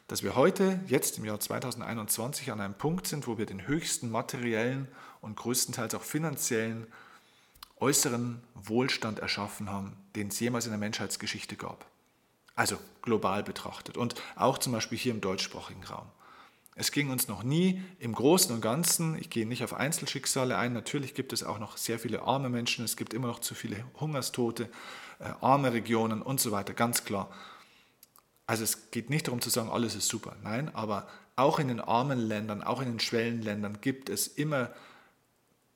dass 0.07 0.23
wir 0.23 0.35
heute, 0.35 0.79
jetzt 0.87 1.17
im 1.17 1.25
Jahr 1.25 1.39
2021, 1.39 2.51
an 2.51 2.61
einem 2.61 2.73
Punkt 2.73 3.07
sind, 3.07 3.27
wo 3.27 3.37
wir 3.37 3.45
den 3.45 3.67
höchsten 3.67 4.09
materiellen 4.09 4.87
und 5.21 5.35
größtenteils 5.35 5.95
auch 5.95 6.03
finanziellen 6.03 6.87
äußeren 7.79 8.41
Wohlstand 8.55 9.19
erschaffen 9.19 9.69
haben, 9.69 9.95
den 10.15 10.29
es 10.29 10.39
jemals 10.39 10.65
in 10.65 10.71
der 10.71 10.79
Menschheitsgeschichte 10.79 11.55
gab. 11.55 11.85
Also 12.55 12.77
global 13.01 13.43
betrachtet 13.43 13.97
und 13.97 14.15
auch 14.35 14.57
zum 14.57 14.73
Beispiel 14.73 14.97
hier 14.97 15.13
im 15.13 15.21
deutschsprachigen 15.21 15.83
Raum. 15.83 16.07
Es 16.75 16.91
ging 16.91 17.09
uns 17.09 17.27
noch 17.27 17.43
nie 17.43 17.83
im 17.99 18.13
Großen 18.13 18.53
und 18.53 18.61
Ganzen, 18.61 19.17
ich 19.17 19.29
gehe 19.29 19.47
nicht 19.47 19.63
auf 19.63 19.73
Einzelschicksale 19.73 20.57
ein, 20.57 20.73
natürlich 20.73 21.13
gibt 21.13 21.33
es 21.33 21.43
auch 21.43 21.59
noch 21.59 21.77
sehr 21.77 21.99
viele 21.99 22.21
arme 22.23 22.49
Menschen, 22.49 22.85
es 22.85 22.97
gibt 22.97 23.13
immer 23.13 23.27
noch 23.27 23.39
zu 23.39 23.55
viele 23.55 23.83
Hungerstote, 23.99 24.69
äh, 25.19 25.29
arme 25.41 25.73
Regionen 25.73 26.21
und 26.21 26.39
so 26.39 26.51
weiter, 26.51 26.73
ganz 26.73 27.03
klar. 27.03 27.29
Also 28.45 28.63
es 28.63 28.91
geht 28.91 29.09
nicht 29.09 29.27
darum 29.27 29.41
zu 29.41 29.49
sagen, 29.49 29.69
alles 29.69 29.95
ist 29.95 30.07
super, 30.07 30.35
nein, 30.43 30.73
aber 30.73 31.07
auch 31.35 31.59
in 31.59 31.67
den 31.67 31.81
armen 31.81 32.19
Ländern, 32.19 32.63
auch 32.63 32.81
in 32.81 32.87
den 32.87 32.99
Schwellenländern 32.99 33.79
gibt 33.81 34.09
es 34.09 34.27
immer 34.27 34.71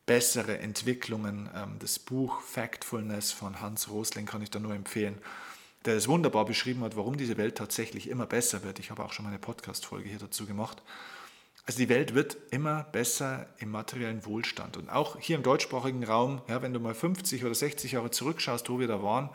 bessere 0.06 0.58
Entwicklungen. 0.60 1.50
Ähm, 1.56 1.78
das 1.80 2.00
Buch 2.00 2.42
Factfulness 2.42 3.32
von 3.32 3.62
Hans 3.62 3.90
Rosling 3.90 4.26
kann 4.26 4.42
ich 4.42 4.50
da 4.50 4.60
nur 4.60 4.74
empfehlen 4.74 5.22
der 5.86 5.96
es 5.96 6.08
wunderbar 6.08 6.46
beschrieben 6.46 6.84
hat, 6.84 6.96
warum 6.96 7.18
diese 7.18 7.38
Welt 7.38 7.58
tatsächlich 7.58 8.10
immer 8.10 8.26
besser 8.26 8.64
wird. 8.64 8.80
Ich 8.80 8.92
habe 8.92 9.04
auch 9.04 9.14
schon 9.14 9.24
mal 9.24 9.30
eine 9.30 9.40
Podcast-Folge 9.40 10.10
hier 10.10 10.20
dazu 10.20 10.46
gemacht. 10.46 10.82
Also 11.72 11.84
die 11.84 11.88
Welt 11.88 12.16
wird 12.16 12.36
immer 12.50 12.84
besser 12.84 13.48
im 13.60 13.72
materiellen 13.72 14.26
Wohlstand. 14.26 14.76
Und 14.76 14.90
auch 14.90 15.18
hier 15.18 15.38
im 15.38 15.42
deutschsprachigen 15.42 16.04
Raum, 16.04 16.42
ja, 16.50 16.62
wenn 16.62 16.74
du 16.74 16.82
mal 16.82 16.94
50 16.94 17.46
oder 17.46 17.56
60 17.56 17.94
Jahre 17.94 18.12
zurückschaust, 18.12 18.70
wo 18.70 18.78
wir 18.78 18.90
da 18.90 19.02
waren, 19.02 19.30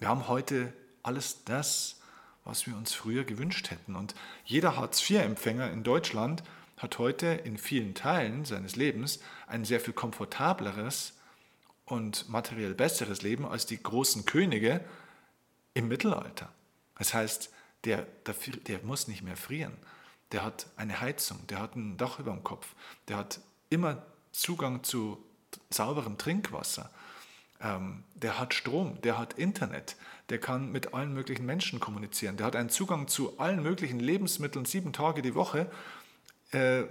wir 0.00 0.08
haben 0.08 0.26
heute 0.26 0.72
alles 1.04 1.44
das, 1.44 2.00
was 2.42 2.66
wir 2.66 2.76
uns 2.76 2.92
früher 2.92 3.22
gewünscht 3.22 3.70
hätten. 3.70 3.94
Und 3.94 4.16
jeder 4.44 4.74
Hartz-IV-Empfänger 4.74 5.70
in 5.70 5.84
Deutschland 5.84 6.42
hat 6.76 6.98
heute 6.98 7.28
in 7.28 7.56
vielen 7.56 7.94
Teilen 7.94 8.44
seines 8.44 8.74
Lebens 8.74 9.20
ein 9.46 9.64
sehr 9.64 9.78
viel 9.78 9.94
komfortableres 9.94 11.12
und 11.84 12.28
materiell 12.30 12.74
besseres 12.74 13.22
Leben 13.22 13.46
als 13.46 13.64
die 13.64 13.80
großen 13.80 14.24
Könige, 14.24 14.80
im 15.74 15.86
Mittelalter. 15.86 16.48
Das 16.98 17.14
heißt, 17.14 17.52
der, 17.84 18.08
der, 18.26 18.34
der 18.66 18.80
muss 18.82 19.06
nicht 19.06 19.22
mehr 19.22 19.36
frieren. 19.36 19.74
Der 20.32 20.44
hat 20.44 20.66
eine 20.76 21.00
Heizung, 21.00 21.46
der 21.48 21.60
hat 21.60 21.76
ein 21.76 21.96
Dach 21.96 22.18
über 22.18 22.32
dem 22.32 22.42
Kopf, 22.42 22.74
der 23.08 23.18
hat 23.18 23.40
immer 23.70 24.02
Zugang 24.32 24.82
zu 24.82 25.22
sauberem 25.70 26.18
Trinkwasser, 26.18 26.90
ähm, 27.60 28.02
der 28.14 28.38
hat 28.38 28.54
Strom, 28.54 29.00
der 29.02 29.18
hat 29.18 29.34
Internet, 29.34 29.96
der 30.30 30.38
kann 30.38 30.72
mit 30.72 30.94
allen 30.94 31.12
möglichen 31.12 31.46
Menschen 31.46 31.80
kommunizieren, 31.80 32.36
der 32.36 32.46
hat 32.46 32.56
einen 32.56 32.70
Zugang 32.70 33.08
zu 33.08 33.38
allen 33.38 33.62
möglichen 33.62 34.00
Lebensmitteln 34.00 34.64
sieben 34.64 34.92
Tage 34.92 35.22
die 35.22 35.34
Woche. 35.34 35.70
Äh, 36.50 36.84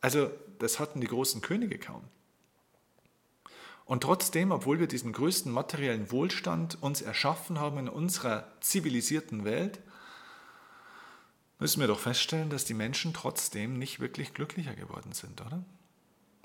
also 0.00 0.30
das 0.58 0.78
hatten 0.78 1.00
die 1.00 1.06
großen 1.06 1.40
Könige 1.40 1.78
kaum. 1.78 2.02
Und 3.84 4.02
trotzdem, 4.02 4.52
obwohl 4.52 4.78
wir 4.78 4.86
diesen 4.86 5.12
größten 5.12 5.50
materiellen 5.50 6.10
Wohlstand 6.10 6.78
uns 6.82 7.02
erschaffen 7.02 7.58
haben 7.58 7.78
in 7.78 7.88
unserer 7.88 8.46
zivilisierten 8.60 9.44
Welt, 9.44 9.80
müssen 11.62 11.80
wir 11.80 11.86
doch 11.86 12.00
feststellen, 12.00 12.50
dass 12.50 12.64
die 12.64 12.74
Menschen 12.74 13.14
trotzdem 13.14 13.78
nicht 13.78 14.00
wirklich 14.00 14.34
glücklicher 14.34 14.74
geworden 14.74 15.12
sind, 15.12 15.40
oder? 15.40 15.64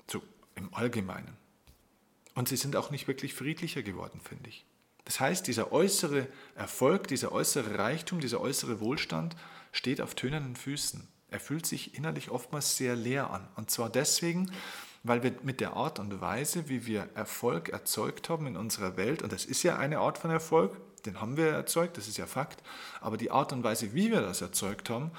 So 0.06 0.22
im 0.54 0.72
Allgemeinen. 0.72 1.36
Und 2.34 2.48
sie 2.48 2.56
sind 2.56 2.76
auch 2.76 2.90
nicht 2.90 3.08
wirklich 3.08 3.34
friedlicher 3.34 3.82
geworden, 3.82 4.20
finde 4.22 4.48
ich. 4.48 4.64
Das 5.04 5.18
heißt, 5.18 5.46
dieser 5.46 5.72
äußere 5.72 6.28
Erfolg, 6.54 7.08
dieser 7.08 7.32
äußere 7.32 7.78
Reichtum, 7.78 8.20
dieser 8.20 8.40
äußere 8.40 8.78
Wohlstand 8.80 9.34
steht 9.72 10.00
auf 10.00 10.14
tönernen 10.14 10.54
Füßen. 10.54 11.08
Er 11.30 11.40
fühlt 11.40 11.66
sich 11.66 11.94
innerlich 11.96 12.30
oftmals 12.30 12.76
sehr 12.76 12.94
leer 12.94 13.30
an. 13.30 13.48
Und 13.56 13.70
zwar 13.70 13.90
deswegen, 13.90 14.52
weil 15.02 15.24
wir 15.24 15.34
mit 15.42 15.60
der 15.60 15.72
Art 15.72 15.98
und 15.98 16.20
Weise, 16.20 16.68
wie 16.68 16.86
wir 16.86 17.08
Erfolg 17.14 17.70
erzeugt 17.70 18.28
haben 18.28 18.46
in 18.46 18.56
unserer 18.56 18.96
Welt, 18.96 19.22
und 19.22 19.32
das 19.32 19.44
ist 19.44 19.64
ja 19.64 19.78
eine 19.78 19.98
Art 19.98 20.18
von 20.18 20.30
Erfolg, 20.30 20.80
den 21.06 21.20
haben 21.20 21.36
wir 21.36 21.48
erzeugt, 21.48 21.96
das 21.96 22.08
ist 22.08 22.18
ja 22.18 22.26
Fakt, 22.26 22.62
aber 23.00 23.16
die 23.16 23.30
Art 23.30 23.52
und 23.52 23.64
Weise, 23.64 23.94
wie 23.94 24.10
wir 24.10 24.20
das 24.20 24.40
erzeugt 24.40 24.90
haben, 24.90 25.10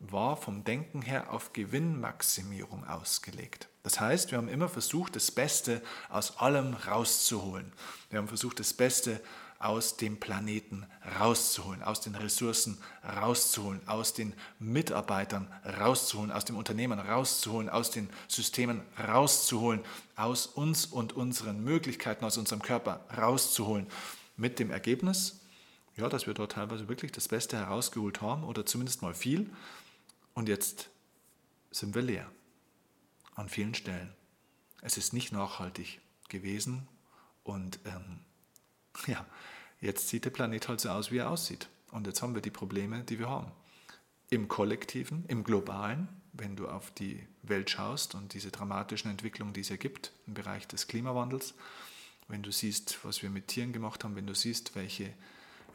war 0.00 0.36
vom 0.36 0.64
Denken 0.64 1.00
her 1.02 1.32
auf 1.32 1.52
Gewinnmaximierung 1.52 2.86
ausgelegt. 2.86 3.68
Das 3.84 4.00
heißt, 4.00 4.30
wir 4.30 4.38
haben 4.38 4.48
immer 4.48 4.68
versucht, 4.68 5.14
das 5.16 5.30
Beste 5.30 5.80
aus 6.08 6.38
allem 6.38 6.74
rauszuholen. 6.74 7.72
Wir 8.10 8.18
haben 8.18 8.28
versucht, 8.28 8.58
das 8.58 8.74
Beste 8.74 9.20
aus 9.62 9.96
dem 9.96 10.18
Planeten 10.18 10.86
rauszuholen, 11.20 11.84
aus 11.84 12.00
den 12.00 12.16
Ressourcen 12.16 12.78
rauszuholen, 13.04 13.80
aus 13.86 14.12
den 14.12 14.34
Mitarbeitern 14.58 15.46
rauszuholen, 15.78 16.32
aus 16.32 16.44
dem 16.44 16.56
Unternehmen 16.56 16.98
rauszuholen, 16.98 17.68
aus 17.68 17.90
den 17.90 18.10
Systemen 18.26 18.82
rauszuholen, 19.08 19.80
aus 20.16 20.46
uns 20.46 20.86
und 20.86 21.12
unseren 21.12 21.62
Möglichkeiten, 21.62 22.24
aus 22.24 22.38
unserem 22.38 22.62
Körper 22.62 23.04
rauszuholen. 23.16 23.86
Mit 24.42 24.58
dem 24.58 24.72
Ergebnis, 24.72 25.40
ja, 25.96 26.08
dass 26.08 26.26
wir 26.26 26.34
dort 26.34 26.50
teilweise 26.50 26.88
wirklich 26.88 27.12
das 27.12 27.28
Beste 27.28 27.56
herausgeholt 27.56 28.20
haben 28.20 28.42
oder 28.42 28.66
zumindest 28.66 29.00
mal 29.00 29.14
viel. 29.14 29.48
Und 30.34 30.48
jetzt 30.48 30.90
sind 31.70 31.94
wir 31.94 32.02
leer 32.02 32.28
an 33.36 33.48
vielen 33.48 33.72
Stellen. 33.72 34.12
Es 34.80 34.96
ist 34.96 35.12
nicht 35.12 35.30
nachhaltig 35.30 36.00
gewesen 36.28 36.88
und 37.44 37.78
ähm, 37.84 38.18
ja, 39.06 39.24
jetzt 39.80 40.08
sieht 40.08 40.24
der 40.24 40.30
Planet 40.30 40.66
halt 40.66 40.80
so 40.80 40.88
aus, 40.88 41.12
wie 41.12 41.18
er 41.18 41.30
aussieht. 41.30 41.68
Und 41.92 42.08
jetzt 42.08 42.20
haben 42.20 42.34
wir 42.34 42.42
die 42.42 42.50
Probleme, 42.50 43.04
die 43.04 43.20
wir 43.20 43.30
haben. 43.30 43.52
Im 44.28 44.48
Kollektiven, 44.48 45.24
im 45.28 45.44
Globalen, 45.44 46.08
wenn 46.32 46.56
du 46.56 46.66
auf 46.66 46.90
die 46.90 47.28
Welt 47.44 47.70
schaust 47.70 48.16
und 48.16 48.34
diese 48.34 48.50
dramatischen 48.50 49.08
Entwicklungen, 49.08 49.52
die 49.52 49.60
es 49.60 49.70
ergibt 49.70 50.10
im 50.26 50.34
Bereich 50.34 50.66
des 50.66 50.88
Klimawandels, 50.88 51.54
wenn 52.28 52.42
du 52.42 52.50
siehst, 52.50 52.98
was 53.04 53.22
wir 53.22 53.30
mit 53.30 53.48
Tieren 53.48 53.72
gemacht 53.72 54.04
haben, 54.04 54.16
wenn 54.16 54.26
du 54.26 54.34
siehst, 54.34 54.74
welche 54.74 55.12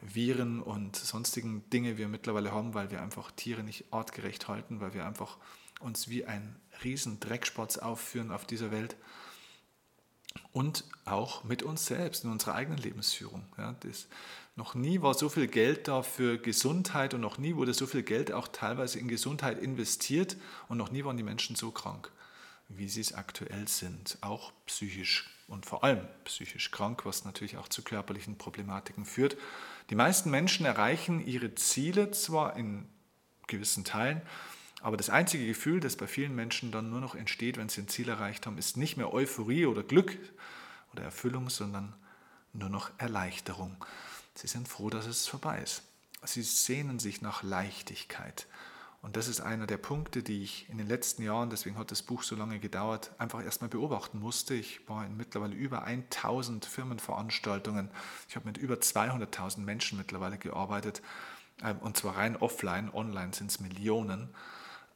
Viren 0.00 0.62
und 0.62 0.96
sonstigen 0.96 1.68
Dinge 1.70 1.98
wir 1.98 2.08
mittlerweile 2.08 2.52
haben, 2.52 2.74
weil 2.74 2.90
wir 2.90 3.02
einfach 3.02 3.30
Tiere 3.32 3.62
nicht 3.62 3.92
artgerecht 3.92 4.48
halten, 4.48 4.80
weil 4.80 4.94
wir 4.94 5.06
einfach 5.06 5.36
uns 5.80 6.08
wie 6.08 6.24
ein 6.24 6.56
riesen 6.84 7.20
Dreckspatz 7.20 7.78
aufführen 7.78 8.30
auf 8.30 8.46
dieser 8.46 8.70
Welt, 8.70 8.96
und 10.52 10.84
auch 11.04 11.44
mit 11.44 11.62
uns 11.62 11.86
selbst 11.86 12.24
in 12.24 12.30
unserer 12.30 12.54
eigenen 12.54 12.78
Lebensführung. 12.78 13.44
Ja, 13.56 13.74
das, 13.80 14.08
noch 14.56 14.74
nie 14.74 15.02
war 15.02 15.14
so 15.14 15.28
viel 15.28 15.46
Geld 15.46 15.88
da 15.88 16.02
für 16.02 16.38
Gesundheit 16.38 17.14
und 17.14 17.20
noch 17.20 17.38
nie 17.38 17.54
wurde 17.54 17.74
so 17.74 17.86
viel 17.86 18.02
Geld 18.02 18.32
auch 18.32 18.48
teilweise 18.48 18.98
in 18.98 19.08
Gesundheit 19.08 19.58
investiert 19.58 20.36
und 20.68 20.78
noch 20.78 20.90
nie 20.90 21.04
waren 21.04 21.16
die 21.16 21.22
Menschen 21.22 21.54
so 21.54 21.70
krank, 21.70 22.10
wie 22.68 22.88
sie 22.88 23.00
es 23.00 23.14
aktuell 23.14 23.68
sind, 23.68 24.18
auch 24.20 24.52
psychisch 24.66 25.30
und 25.48 25.66
vor 25.66 25.82
allem 25.82 26.06
psychisch 26.24 26.70
krank, 26.70 27.04
was 27.04 27.24
natürlich 27.24 27.56
auch 27.56 27.68
zu 27.68 27.82
körperlichen 27.82 28.38
Problematiken 28.38 29.04
führt. 29.04 29.36
Die 29.90 29.94
meisten 29.94 30.30
Menschen 30.30 30.66
erreichen 30.66 31.26
ihre 31.26 31.54
Ziele 31.54 32.10
zwar 32.10 32.56
in 32.56 32.86
gewissen 33.46 33.84
Teilen, 33.84 34.22
aber 34.80 34.96
das 34.96 35.10
einzige 35.10 35.46
Gefühl, 35.46 35.80
das 35.80 35.96
bei 35.96 36.06
vielen 36.06 36.34
Menschen 36.34 36.70
dann 36.70 36.90
nur 36.90 37.00
noch 37.00 37.14
entsteht, 37.14 37.56
wenn 37.56 37.68
sie 37.68 37.80
ein 37.80 37.88
Ziel 37.88 38.08
erreicht 38.08 38.46
haben, 38.46 38.58
ist 38.58 38.76
nicht 38.76 38.96
mehr 38.96 39.12
Euphorie 39.12 39.66
oder 39.66 39.82
Glück 39.82 40.16
oder 40.92 41.02
Erfüllung, 41.02 41.50
sondern 41.50 41.94
nur 42.52 42.68
noch 42.68 42.90
Erleichterung. 42.98 43.76
Sie 44.34 44.46
sind 44.46 44.68
froh, 44.68 44.90
dass 44.90 45.06
es 45.06 45.26
vorbei 45.26 45.60
ist. 45.60 45.82
Sie 46.22 46.42
sehnen 46.42 46.98
sich 46.98 47.22
nach 47.22 47.42
Leichtigkeit. 47.42 48.46
Und 49.00 49.16
das 49.16 49.28
ist 49.28 49.40
einer 49.40 49.66
der 49.66 49.76
Punkte, 49.76 50.22
die 50.22 50.42
ich 50.42 50.68
in 50.68 50.78
den 50.78 50.88
letzten 50.88 51.22
Jahren, 51.22 51.50
deswegen 51.50 51.78
hat 51.78 51.90
das 51.90 52.02
Buch 52.02 52.24
so 52.24 52.34
lange 52.34 52.58
gedauert, 52.58 53.12
einfach 53.18 53.42
erstmal 53.42 53.70
beobachten 53.70 54.18
musste. 54.18 54.54
Ich 54.54 54.88
war 54.88 55.06
in 55.06 55.16
mittlerweile 55.16 55.54
über 55.54 55.84
1000 55.84 56.64
Firmenveranstaltungen. 56.64 57.90
Ich 58.28 58.34
habe 58.34 58.46
mit 58.46 58.58
über 58.58 58.74
200.000 58.74 59.60
Menschen 59.60 59.98
mittlerweile 59.98 60.36
gearbeitet. 60.36 61.00
Ähm, 61.62 61.78
und 61.78 61.96
zwar 61.96 62.16
rein 62.16 62.36
offline, 62.36 62.90
online 62.92 63.32
sind 63.32 63.50
es 63.50 63.60
Millionen. 63.60 64.34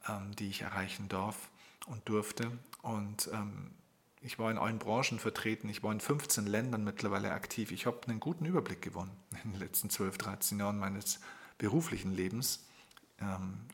Ähm, 0.07 0.35
die 0.35 0.49
ich 0.49 0.63
erreichen 0.63 1.07
darf 1.07 1.49
und 1.87 2.09
durfte. 2.09 2.51
Und 2.81 3.29
ähm, 3.31 3.71
ich 4.19 4.37
war 4.37 4.51
in 4.51 4.57
allen 4.57 4.77
Branchen 4.77 5.17
vertreten. 5.17 5.69
Ich 5.69 5.81
war 5.81 5.93
in 5.93 6.01
15 6.01 6.45
Ländern 6.45 6.83
mittlerweile 6.83 7.31
aktiv. 7.31 7.71
Ich 7.71 7.85
habe 7.85 8.01
einen 8.07 8.19
guten 8.19 8.43
Überblick 8.43 8.81
gewonnen 8.81 9.15
in 9.45 9.51
den 9.51 9.59
letzten 9.61 9.89
12, 9.89 10.17
13 10.17 10.59
Jahren 10.59 10.77
meines 10.77 11.21
beruflichen 11.57 12.11
Lebens, 12.11 12.65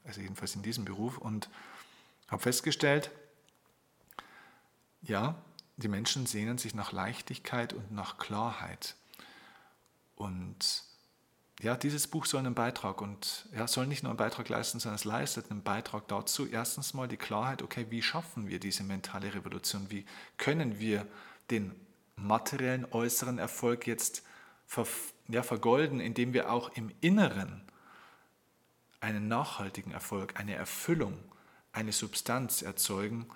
also 0.05 0.21
jedenfalls 0.21 0.55
in 0.55 0.61
diesem 0.61 0.85
Beruf, 0.85 1.17
und 1.17 1.49
habe 2.27 2.41
festgestellt, 2.41 3.11
ja, 5.01 5.35
die 5.77 5.87
Menschen 5.87 6.25
sehnen 6.25 6.57
sich 6.57 6.75
nach 6.75 6.91
Leichtigkeit 6.91 7.73
und 7.73 7.91
nach 7.91 8.17
Klarheit. 8.17 8.95
Und 10.15 10.83
ja, 11.61 11.75
dieses 11.75 12.07
Buch 12.07 12.25
soll 12.25 12.39
einen 12.39 12.55
Beitrag 12.55 13.01
und 13.01 13.47
ja, 13.53 13.67
soll 13.67 13.87
nicht 13.87 14.03
nur 14.03 14.11
einen 14.11 14.17
Beitrag 14.17 14.47
leisten, 14.49 14.79
sondern 14.79 14.95
es 14.95 15.05
leistet 15.05 15.51
einen 15.51 15.63
Beitrag 15.63 16.07
dazu. 16.07 16.47
Erstens 16.47 16.93
mal 16.93 17.07
die 17.07 17.17
Klarheit, 17.17 17.61
okay, 17.61 17.87
wie 17.89 18.01
schaffen 18.01 18.47
wir 18.47 18.59
diese 18.59 18.83
mentale 18.83 19.33
Revolution? 19.33 19.89
Wie 19.89 20.05
können 20.37 20.79
wir 20.79 21.05
den 21.49 21.75
materiellen 22.15 22.85
äußeren 22.91 23.39
Erfolg 23.39 23.87
jetzt 23.87 24.23
ver, 24.65 24.87
ja, 25.27 25.43
vergolden, 25.43 25.99
indem 25.99 26.33
wir 26.33 26.51
auch 26.51 26.69
im 26.75 26.91
Inneren 27.01 27.61
einen 29.01 29.27
nachhaltigen 29.27 29.91
Erfolg, 29.91 30.39
eine 30.39 30.55
Erfüllung, 30.55 31.17
eine 31.71 31.91
Substanz 31.91 32.61
erzeugen, 32.61 33.27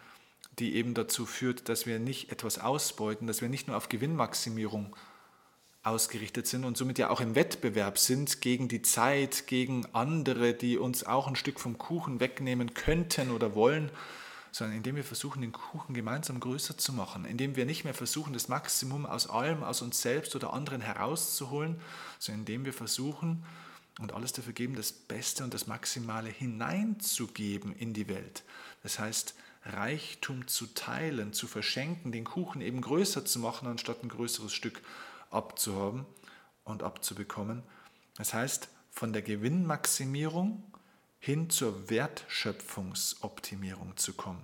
die 0.60 0.76
eben 0.76 0.94
dazu 0.94 1.26
führt, 1.26 1.70
dass 1.70 1.86
wir 1.86 2.00
nicht 2.00 2.32
etwas 2.32 2.60
ausbeuten, 2.60 3.28
dass 3.28 3.42
wir 3.42 3.50
nicht 3.50 3.68
nur 3.68 3.78
auf 3.78 3.90
Gewinnmaximierung 3.90 4.96
ausgerichtet 5.84 6.48
sind 6.48 6.64
und 6.64 6.78
somit 6.78 6.98
ja 6.98 7.10
auch 7.10 7.20
im 7.20 7.36
Wettbewerb 7.36 7.98
sind 7.98 8.40
gegen 8.42 8.70
die 8.70 8.82
Zeit, 8.82 9.48
gegen 9.48 9.86
andere, 9.94 10.54
die 10.54 10.78
uns 10.78 11.06
auch 11.06 11.28
ein 11.28 11.36
Stück 11.36 11.60
vom 11.60 11.78
Kuchen 11.78 12.20
wegnehmen 12.20 12.74
könnten 12.74 13.32
oder 13.32 13.54
wollen, 13.54 13.92
sondern 14.52 14.78
indem 14.78 14.96
wir 14.96 15.04
versuchen, 15.04 15.42
den 15.42 15.52
Kuchen 15.52 15.94
gemeinsam 15.94 16.40
größer 16.40 16.78
zu 16.78 16.94
machen, 16.94 17.26
indem 17.26 17.56
wir 17.56 17.66
nicht 17.66 17.84
mehr 17.84 17.94
versuchen, 17.94 18.34
das 18.34 18.48
Maximum 18.48 19.06
aus 19.06 19.28
allem, 19.28 19.64
aus 19.64 19.82
uns 19.82 20.02
selbst 20.02 20.36
oder 20.36 20.54
anderen 20.54 20.80
herauszuholen, 20.80 21.82
sondern 22.20 22.42
indem 22.42 22.66
wir 22.66 22.74
versuchen 22.74 23.44
und 24.00 24.14
alles 24.14 24.34
dafür 24.34 24.54
geben, 24.54 24.76
das 24.76 24.92
Beste 24.92 25.44
und 25.44 25.54
das 25.54 25.68
Maximale 25.68 26.30
hineinzugeben 26.30 27.76
in 27.76 27.94
die 27.94 28.08
Welt. 28.08 28.44
Das 28.82 28.98
heißt, 29.00 29.36
Reichtum 29.66 30.48
zu 30.48 30.68
teilen, 30.68 31.34
zu 31.34 31.48
verschenken, 31.48 32.12
den 32.12 32.26
Kuchen 32.26 32.62
eben 32.62 32.82
größer 32.82 33.26
zu 33.26 33.40
machen, 33.40 33.68
anstatt 33.68 34.04
ein 34.04 34.10
größeres 34.10 34.54
Stück 34.54 34.84
abzuhaben 35.30 36.06
und 36.64 36.84
abzubekommen. 36.84 37.64
Das 38.18 38.34
heißt, 38.34 38.68
von 38.92 39.14
der 39.14 39.22
Gewinnmaximierung 39.22 40.64
hin 41.20 41.50
zur 41.50 41.90
Wertschöpfungsoptimierung 41.90 43.96
zu 43.96 44.12
kommen. 44.14 44.42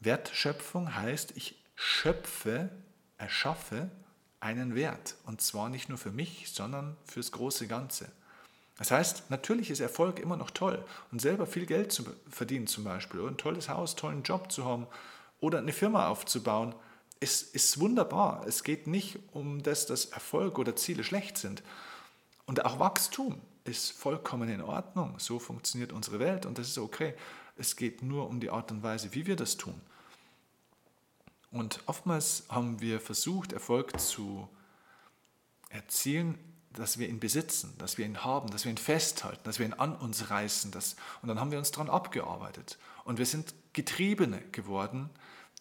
Wertschöpfung 0.00 0.96
heißt, 0.96 1.36
ich 1.36 1.62
schöpfe, 1.76 2.70
erschaffe 3.16 3.92
einen 4.40 4.74
Wert. 4.74 5.16
Und 5.26 5.40
zwar 5.40 5.68
nicht 5.68 5.88
nur 5.88 5.98
für 5.98 6.10
mich, 6.10 6.50
sondern 6.52 6.96
fürs 7.04 7.32
große 7.32 7.66
Ganze. 7.66 8.10
Das 8.78 8.90
heißt, 8.90 9.30
natürlich 9.30 9.70
ist 9.70 9.80
Erfolg 9.80 10.18
immer 10.18 10.36
noch 10.36 10.50
toll. 10.50 10.82
Und 11.12 11.20
selber 11.20 11.46
viel 11.46 11.66
Geld 11.66 11.92
zu 11.92 12.04
verdienen 12.28 12.66
zum 12.66 12.84
Beispiel, 12.84 13.20
oder 13.20 13.30
ein 13.30 13.36
tolles 13.36 13.68
Haus, 13.68 13.94
tollen 13.94 14.22
Job 14.22 14.50
zu 14.50 14.64
haben 14.64 14.86
oder 15.40 15.58
eine 15.58 15.72
Firma 15.72 16.08
aufzubauen, 16.08 16.74
ist, 17.20 17.54
ist 17.54 17.78
wunderbar. 17.78 18.44
Es 18.46 18.64
geht 18.64 18.86
nicht 18.86 19.18
um 19.32 19.62
das, 19.62 19.84
dass 19.84 20.06
Erfolg 20.06 20.58
oder 20.58 20.74
Ziele 20.76 21.04
schlecht 21.04 21.36
sind. 21.36 21.62
Und 22.46 22.64
auch 22.64 22.78
Wachstum 22.78 23.38
ist 23.64 23.92
vollkommen 23.92 24.48
in 24.48 24.62
Ordnung. 24.62 25.14
So 25.18 25.38
funktioniert 25.38 25.92
unsere 25.92 26.18
Welt 26.18 26.46
und 26.46 26.56
das 26.56 26.68
ist 26.68 26.78
okay. 26.78 27.14
Es 27.56 27.76
geht 27.76 28.02
nur 28.02 28.28
um 28.28 28.40
die 28.40 28.48
Art 28.48 28.72
und 28.72 28.82
Weise, 28.82 29.12
wie 29.12 29.26
wir 29.26 29.36
das 29.36 29.58
tun. 29.58 29.78
Und 31.50 31.80
oftmals 31.86 32.44
haben 32.48 32.80
wir 32.80 33.00
versucht, 33.00 33.52
Erfolg 33.52 33.98
zu 33.98 34.48
erzielen, 35.68 36.38
dass 36.72 36.98
wir 36.98 37.08
ihn 37.08 37.18
besitzen, 37.18 37.74
dass 37.78 37.98
wir 37.98 38.06
ihn 38.06 38.22
haben, 38.24 38.50
dass 38.50 38.64
wir 38.64 38.70
ihn 38.70 38.78
festhalten, 38.78 39.40
dass 39.42 39.58
wir 39.58 39.66
ihn 39.66 39.72
an 39.72 39.96
uns 39.96 40.30
reißen. 40.30 40.70
Dass, 40.70 40.94
und 41.22 41.28
dann 41.28 41.40
haben 41.40 41.50
wir 41.50 41.58
uns 41.58 41.72
daran 41.72 41.90
abgearbeitet. 41.90 42.78
Und 43.04 43.18
wir 43.18 43.26
sind 43.26 43.54
Getriebene 43.72 44.40
geworden 44.52 45.10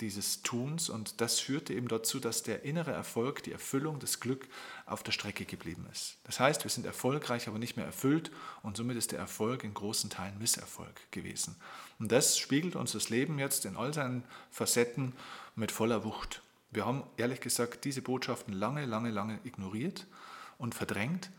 dieses 0.02 0.44
Tuns 0.44 0.90
und 0.90 1.20
das 1.20 1.40
führte 1.40 1.74
eben 1.74 1.90
dazu, 1.90 2.20
dass 2.20 2.44
der 2.44 2.64
innere 2.64 2.92
Erfolg, 2.92 3.44
die 3.44 3.52
Erfüllung, 3.52 4.00
das 4.00 4.20
Glück 4.20 4.48
auf 4.86 5.04
der 5.04 5.12
Strecke 5.12 5.46
geblieben 5.46 5.86
ist. 5.92 6.18
Das 6.24 6.40
heißt, 6.40 6.64
wir 6.64 6.72
sind 6.72 6.86
erfolgreich, 6.86 7.48
aber 7.48 7.60
nicht 7.60 7.76
mehr 7.76 7.86
erfüllt 7.86 8.32
und 8.64 8.78
somit 8.78 8.98
ist 8.98 9.12
der 9.12 9.20
Erfolg 9.20 9.64
in 9.64 9.74
großen 9.74 10.10
Teilen 10.10 10.38
Misserfolg 10.38 11.12
gewesen. 11.12 11.58
Und 12.00 12.12
das 12.12 12.38
spiegelt 12.38 12.78
uns 12.78 12.94
das 12.94 13.10
Leben 13.10 13.40
jetzt 13.40 13.66
in 13.66 13.76
all 13.76 13.94
seinen 13.94 14.24
Facetten 14.52 15.14
mit 15.60 15.72
voller 15.72 16.04
Wucht. 16.04 16.42
Wir 16.72 16.86
haben 16.86 17.04
ehrlich 17.18 17.42
gesagt 17.42 17.86
diese 17.86 18.02
Botschaften 18.02 18.54
lange, 18.54 18.86
lange, 18.86 19.12
lange 19.12 19.40
ignoriert 19.44 20.08
und 20.58 20.74
verdrängt. 20.74 21.30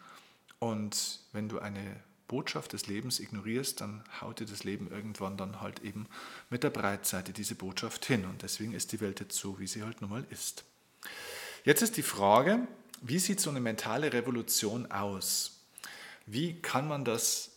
Und 0.58 1.20
wenn 1.32 1.48
du 1.48 1.58
eine 1.58 1.96
Botschaft 2.28 2.72
des 2.72 2.86
Lebens 2.86 3.18
ignorierst, 3.18 3.80
dann 3.80 4.04
haut 4.20 4.40
dir 4.40 4.46
das 4.46 4.62
Leben 4.62 4.90
irgendwann 4.90 5.36
dann 5.36 5.60
halt 5.60 5.80
eben 5.80 6.06
mit 6.48 6.62
der 6.62 6.70
Breitseite 6.70 7.32
diese 7.32 7.54
Botschaft 7.54 8.04
hin. 8.04 8.24
Und 8.24 8.42
deswegen 8.42 8.72
ist 8.72 8.92
die 8.92 9.00
Welt 9.00 9.20
jetzt 9.20 9.36
so, 9.36 9.58
wie 9.58 9.66
sie 9.66 9.82
halt 9.82 10.00
nun 10.00 10.10
mal 10.10 10.26
ist. 10.30 10.64
Jetzt 11.64 11.82
ist 11.82 11.96
die 11.96 12.02
Frage, 12.02 12.68
wie 13.00 13.18
sieht 13.18 13.40
so 13.40 13.50
eine 13.50 13.60
mentale 13.60 14.12
Revolution 14.12 14.90
aus? 14.90 15.60
Wie 16.26 16.60
kann 16.60 16.86
man 16.86 17.04
das 17.04 17.52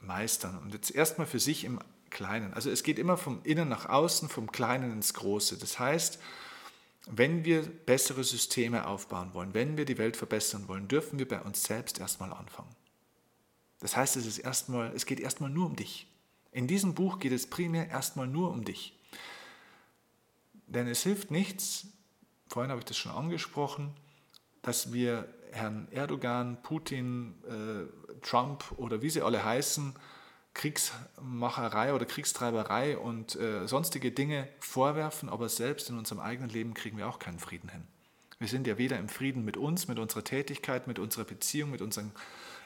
meistern? 0.00 0.58
Und 0.58 0.74
jetzt 0.74 0.94
erstmal 0.94 1.26
für 1.26 1.40
sich 1.40 1.64
im 1.64 1.80
Kleinen. 2.12 2.54
Also 2.54 2.70
es 2.70 2.84
geht 2.84 2.98
immer 2.98 3.16
vom 3.16 3.40
Innen 3.42 3.68
nach 3.68 3.88
Außen, 3.88 4.28
vom 4.28 4.52
Kleinen 4.52 4.92
ins 4.92 5.14
Große. 5.14 5.58
Das 5.58 5.78
heißt, 5.78 6.20
wenn 7.10 7.44
wir 7.44 7.62
bessere 7.62 8.22
Systeme 8.22 8.86
aufbauen 8.86 9.34
wollen, 9.34 9.54
wenn 9.54 9.76
wir 9.76 9.84
die 9.84 9.98
Welt 9.98 10.16
verbessern 10.16 10.68
wollen, 10.68 10.86
dürfen 10.86 11.18
wir 11.18 11.26
bei 11.26 11.40
uns 11.40 11.64
selbst 11.64 11.98
erstmal 11.98 12.32
anfangen. 12.32 12.74
Das 13.80 13.96
heißt, 13.96 14.16
es, 14.16 14.26
ist 14.26 14.38
erstmal, 14.38 14.92
es 14.94 15.06
geht 15.06 15.18
erstmal 15.18 15.50
nur 15.50 15.66
um 15.66 15.74
dich. 15.74 16.06
In 16.52 16.68
diesem 16.68 16.94
Buch 16.94 17.18
geht 17.18 17.32
es 17.32 17.48
primär 17.48 17.88
erstmal 17.88 18.28
nur 18.28 18.50
um 18.50 18.64
dich. 18.64 18.96
Denn 20.68 20.86
es 20.86 21.02
hilft 21.02 21.30
nichts, 21.32 21.88
vorhin 22.48 22.70
habe 22.70 22.78
ich 22.78 22.84
das 22.84 22.96
schon 22.96 23.12
angesprochen, 23.12 23.92
dass 24.62 24.92
wir 24.92 25.26
Herrn 25.50 25.88
Erdogan, 25.90 26.62
Putin, 26.62 27.34
äh, 27.48 28.16
Trump 28.20 28.64
oder 28.76 29.02
wie 29.02 29.10
sie 29.10 29.22
alle 29.22 29.44
heißen, 29.44 29.94
Kriegsmacherei 30.54 31.94
oder 31.94 32.04
Kriegstreiberei 32.04 32.98
und 32.98 33.36
äh, 33.36 33.66
sonstige 33.66 34.12
Dinge 34.12 34.48
vorwerfen, 34.60 35.28
aber 35.28 35.48
selbst 35.48 35.88
in 35.88 35.98
unserem 35.98 36.20
eigenen 36.20 36.50
Leben 36.50 36.74
kriegen 36.74 36.98
wir 36.98 37.08
auch 37.08 37.18
keinen 37.18 37.38
Frieden 37.38 37.70
hin. 37.70 37.84
Wir 38.38 38.48
sind 38.48 38.66
ja 38.66 38.76
weder 38.76 38.98
im 38.98 39.08
Frieden 39.08 39.44
mit 39.44 39.56
uns, 39.56 39.88
mit 39.88 39.98
unserer 39.98 40.24
Tätigkeit, 40.24 40.86
mit 40.86 40.98
unserer 40.98 41.24
Beziehung, 41.24 41.70
mit 41.70 41.80
unseren 41.80 42.12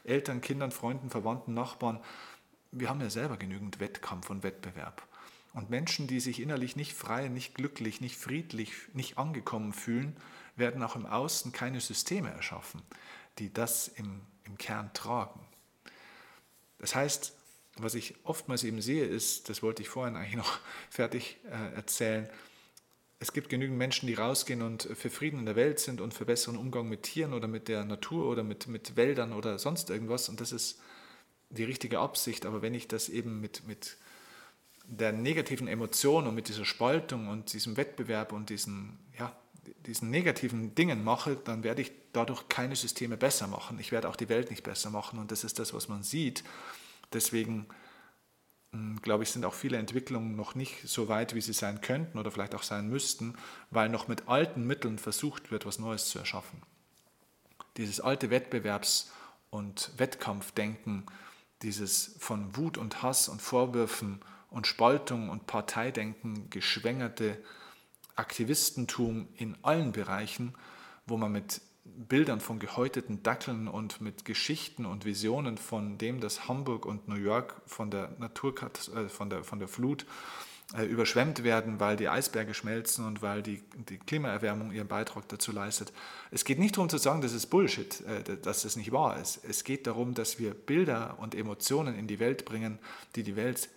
Eltern, 0.05 0.41
Kindern, 0.41 0.71
Freunden, 0.71 1.11
Verwandten, 1.11 1.55
Nachbarn. 1.55 2.01
Wir 2.73 2.89
haben 2.89 3.01
ja 3.01 3.11
selber 3.11 3.37
genügend 3.37 3.79
Wettkampf 3.79 4.31
und 4.31 4.43
Wettbewerb. 4.43 5.07
Und 5.53 5.71
Menschen, 5.71 6.07
die 6.07 6.21
sich 6.21 6.41
innerlich 6.41 6.77
nicht 6.77 6.95
frei, 6.95 7.29
nicht 7.29 7.55
glücklich, 7.55 8.01
nicht 8.01 8.17
friedlich, 8.17 8.73
nicht 8.95 9.17
angekommen 9.17 9.73
fühlen, 9.73 10.17
werden 10.57 10.83
auch 10.83 10.97
im 10.97 11.07
Außen 11.07 11.53
keine 11.53 11.81
Systeme 11.81 12.31
erschaffen, 12.31 12.83
die 13.39 13.53
das 13.53 13.89
im, 13.89 14.23
im 14.45 14.59
Kern 14.59 14.91
tragen. 14.93 15.41
Das 16.79 16.95
heißt, 16.95 17.35
was 17.79 17.95
ich 17.95 18.15
oftmals 18.25 18.65
eben 18.65 18.81
sehe, 18.81 19.05
ist, 19.05 19.49
das 19.49 19.63
wollte 19.63 19.83
ich 19.83 19.89
vorhin 19.89 20.17
eigentlich 20.17 20.37
noch 20.37 20.59
fertig 20.91 21.39
äh, 21.51 21.75
erzählen, 21.75 22.29
es 23.19 23.33
gibt 23.33 23.49
genügend 23.49 23.79
Menschen, 23.79 24.07
die 24.07 24.15
rausgehen 24.15 24.61
und 24.63 24.83
für 24.83 25.09
Frieden 25.09 25.41
in 25.41 25.47
der 25.47 25.57
Welt 25.57 25.81
sind 25.81 26.01
und 26.01 26.13
für 26.13 26.27
besseren 26.27 26.59
Umgang 26.59 26.89
mit 26.89 27.05
Tieren 27.05 27.33
oder 27.33 27.49
mit 27.49 27.69
der 27.69 27.85
Natur 27.85 28.27
oder 28.27 28.43
mit, 28.43 28.67
mit 28.67 28.97
Wäldern 28.97 29.33
oder 29.33 29.59
sonst 29.59 29.89
irgendwas. 29.89 30.29
Und 30.29 30.41
das 30.41 30.53
ist 30.53 30.79
die 31.49 31.65
richtige 31.65 31.99
Absicht. 31.99 32.45
Aber 32.45 32.61
wenn 32.61 32.75
ich 32.75 32.89
das 32.89 33.09
eben 33.09 33.41
mit, 33.41 33.67
mit 33.67 33.97
der 34.85 35.13
negativen 35.13 35.67
Emotion 35.67 36.27
und 36.27 36.35
mit 36.35 36.49
dieser 36.49 36.67
Spaltung 36.67 37.29
und 37.29 37.55
diesem 37.55 37.79
Wettbewerb 37.79 38.33
und 38.33 38.51
diesen, 38.51 38.99
ja, 39.19 39.35
diesen 39.87 40.11
negativen 40.11 40.75
Dingen 40.75 41.03
mache, 41.03 41.37
dann 41.37 41.65
werde 41.65 41.81
ich 41.83 41.93
dadurch 42.13 42.49
keine 42.49 42.77
Systeme 42.77 43.17
besser 43.17 43.47
machen. 43.47 43.79
Ich 43.81 43.93
werde 43.93 44.11
auch 44.11 44.17
die 44.17 44.29
Welt 44.29 44.51
nicht 44.51 44.63
besser 44.63 44.91
machen. 44.91 45.19
Und 45.19 45.33
das 45.33 45.43
ist 45.43 45.59
das, 45.59 45.73
was 45.73 45.89
man 45.89 46.03
sieht. 46.03 46.45
Deswegen 47.17 47.67
hm, 48.73 49.01
glaube 49.01 49.23
ich, 49.23 49.31
sind 49.31 49.47
auch 49.47 49.55
viele 49.55 49.79
Entwicklungen 49.79 50.37
noch 50.37 50.55
nicht 50.55 50.87
so 50.87 51.09
weit, 51.09 51.35
wie 51.35 51.41
sie 51.41 51.55
sein 51.55 51.81
könnten 51.81 52.19
oder 52.19 52.31
vielleicht 52.31 52.55
auch 52.55 52.63
sein 52.63 52.91
müssten, 52.91 53.35
weil 53.71 53.89
noch 53.89 54.07
mit 54.07 54.29
alten 54.29 54.67
Mitteln 54.67 54.99
versucht 54.99 55.51
wird, 55.51 55.65
was 55.65 55.79
Neues 55.79 56.11
zu 56.11 56.19
erschaffen. 56.19 56.63
Dieses 57.79 58.01
alte 58.01 58.29
Wettbewerbs- 58.31 59.09
und 59.49 59.93
Wettkampfdenken, 59.97 61.07
dieses 61.63 62.17
von 62.19 62.55
Wut 62.55 62.77
und 62.77 63.03
Hass 63.03 63.31
und 63.31 63.41
Vorwürfen 63.41 64.21
und 64.51 64.67
Spaltung 64.67 65.31
und 65.31 65.47
Parteidenken 65.47 66.51
geschwängerte 66.51 67.43
Aktivistentum 68.15 69.29
in 69.37 69.57
allen 69.63 69.93
Bereichen, 69.93 70.55
wo 71.07 71.17
man 71.17 71.33
mit 71.33 71.63
Bildern 72.09 72.41
von 72.41 72.59
gehäuteten 72.59 73.23
Dackeln 73.23 73.69
und 73.69 74.01
mit 74.01 74.25
Geschichten 74.25 74.87
und 74.87 75.05
Visionen 75.05 75.59
von 75.59 75.99
dem, 75.99 76.21
dass 76.21 76.49
Hamburg 76.49 76.87
und 76.87 77.09
New 77.09 77.17
York 77.17 77.61
von 77.67 77.91
der 77.91 78.13
Naturkat 78.19 78.89
äh, 78.89 79.09
von, 79.09 79.31
der, 79.31 79.45
von 79.45 79.59
der 79.59 79.69
Flut 79.69 80.07
äh, 80.75 80.85
überschwemmt 80.85 81.45
werden, 81.45 81.79
weil 81.79 81.97
die 81.97 82.09
Eisberge 82.09 82.53
schmelzen 82.53 83.07
und 83.07 83.23
weil 83.23 83.43
die, 83.43 83.63
die 83.89 83.99
Klimaerwärmung 83.99 84.73
ihren 84.73 84.89
Beitrag 84.89 85.29
dazu 85.29 85.53
leistet. 85.53 85.93
Es 86.31 86.45
geht 86.45 86.59
nicht 86.59 86.77
darum 86.77 86.89
zu 86.89 86.99
sagen, 86.99 87.21
das 87.21 87.33
ist 87.33 87.47
Bullshit, 87.47 88.01
äh, 88.03 88.37
dass 88.37 88.63
das 88.63 88.77
nicht 88.77 88.93
wahr 88.93 89.19
ist. 89.19 89.45
Es 89.45 89.63
geht 89.63 89.87
darum, 89.87 90.15
dass 90.15 90.39
wir 90.39 90.55
Bilder 90.55 91.19
und 91.21 91.35
Emotionen 91.35 91.97
in 91.97 92.09
die 92.09 92.19
Welt 92.19 92.45
bringen, 92.45 92.79
die 93.15 93.23
die 93.23 93.37
Welt 93.37 93.69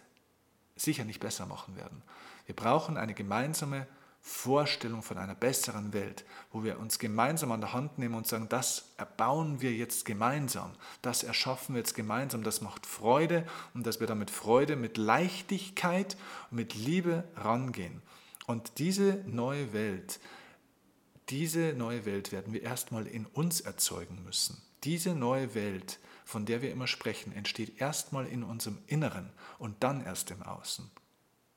sicher 0.76 1.06
nicht 1.06 1.20
besser 1.20 1.46
machen 1.46 1.76
werden. 1.76 2.02
Wir 2.48 2.56
brauchen 2.56 2.98
eine 2.98 3.14
gemeinsame 3.14 3.86
Vorstellung 4.22 5.02
von 5.02 5.18
einer 5.18 5.36
besseren 5.36 5.94
Welt, 5.94 6.26
wo 6.52 6.64
wir 6.64 6.80
uns 6.80 7.00
gemeinsam 7.00 7.52
an 7.52 7.62
der 7.62 7.74
Hand 7.74 7.98
nehmen 7.98 8.16
und 8.16 8.28
sagen, 8.28 8.48
das 8.50 8.92
erbauen 8.98 9.62
wir 9.62 9.72
jetzt 9.74 10.06
gemeinsam, 10.06 10.72
das 11.02 11.24
erschaffen 11.24 11.76
wir 11.76 11.80
jetzt 11.80 11.96
gemeinsam, 11.96 12.44
das 12.44 12.62
macht 12.62 12.86
Freude 12.86 13.48
und 13.74 13.88
dass 13.88 14.00
wir 14.00 14.08
damit 14.08 14.30
Freude, 14.30 14.76
mit 14.76 14.98
Leichtigkeit 14.98 16.18
mit 16.52 16.76
Liebe 16.76 17.24
rangehen. 17.36 18.02
Und 18.46 18.80
diese 18.80 19.24
neue 19.26 19.74
Welt, 19.74 20.20
diese 21.30 21.74
neue 21.74 22.06
Welt 22.06 22.32
werden 22.32 22.54
wir 22.54 22.64
erstmal 22.64 23.08
in 23.08 23.26
uns 23.26 23.62
erzeugen 23.62 24.24
müssen. 24.24 24.62
Diese 24.84 25.14
neue 25.14 25.54
Welt, 25.54 26.00
von 26.26 26.46
der 26.46 26.62
wir 26.62 26.72
immer 26.72 26.88
sprechen, 26.88 27.32
entsteht 27.32 27.80
erstmal 27.80 28.26
in 28.26 28.44
unserem 28.44 28.80
Inneren 28.88 29.30
und 29.60 29.84
dann 29.84 30.04
erst 30.04 30.32
im 30.32 30.42
Außen. 30.42 30.90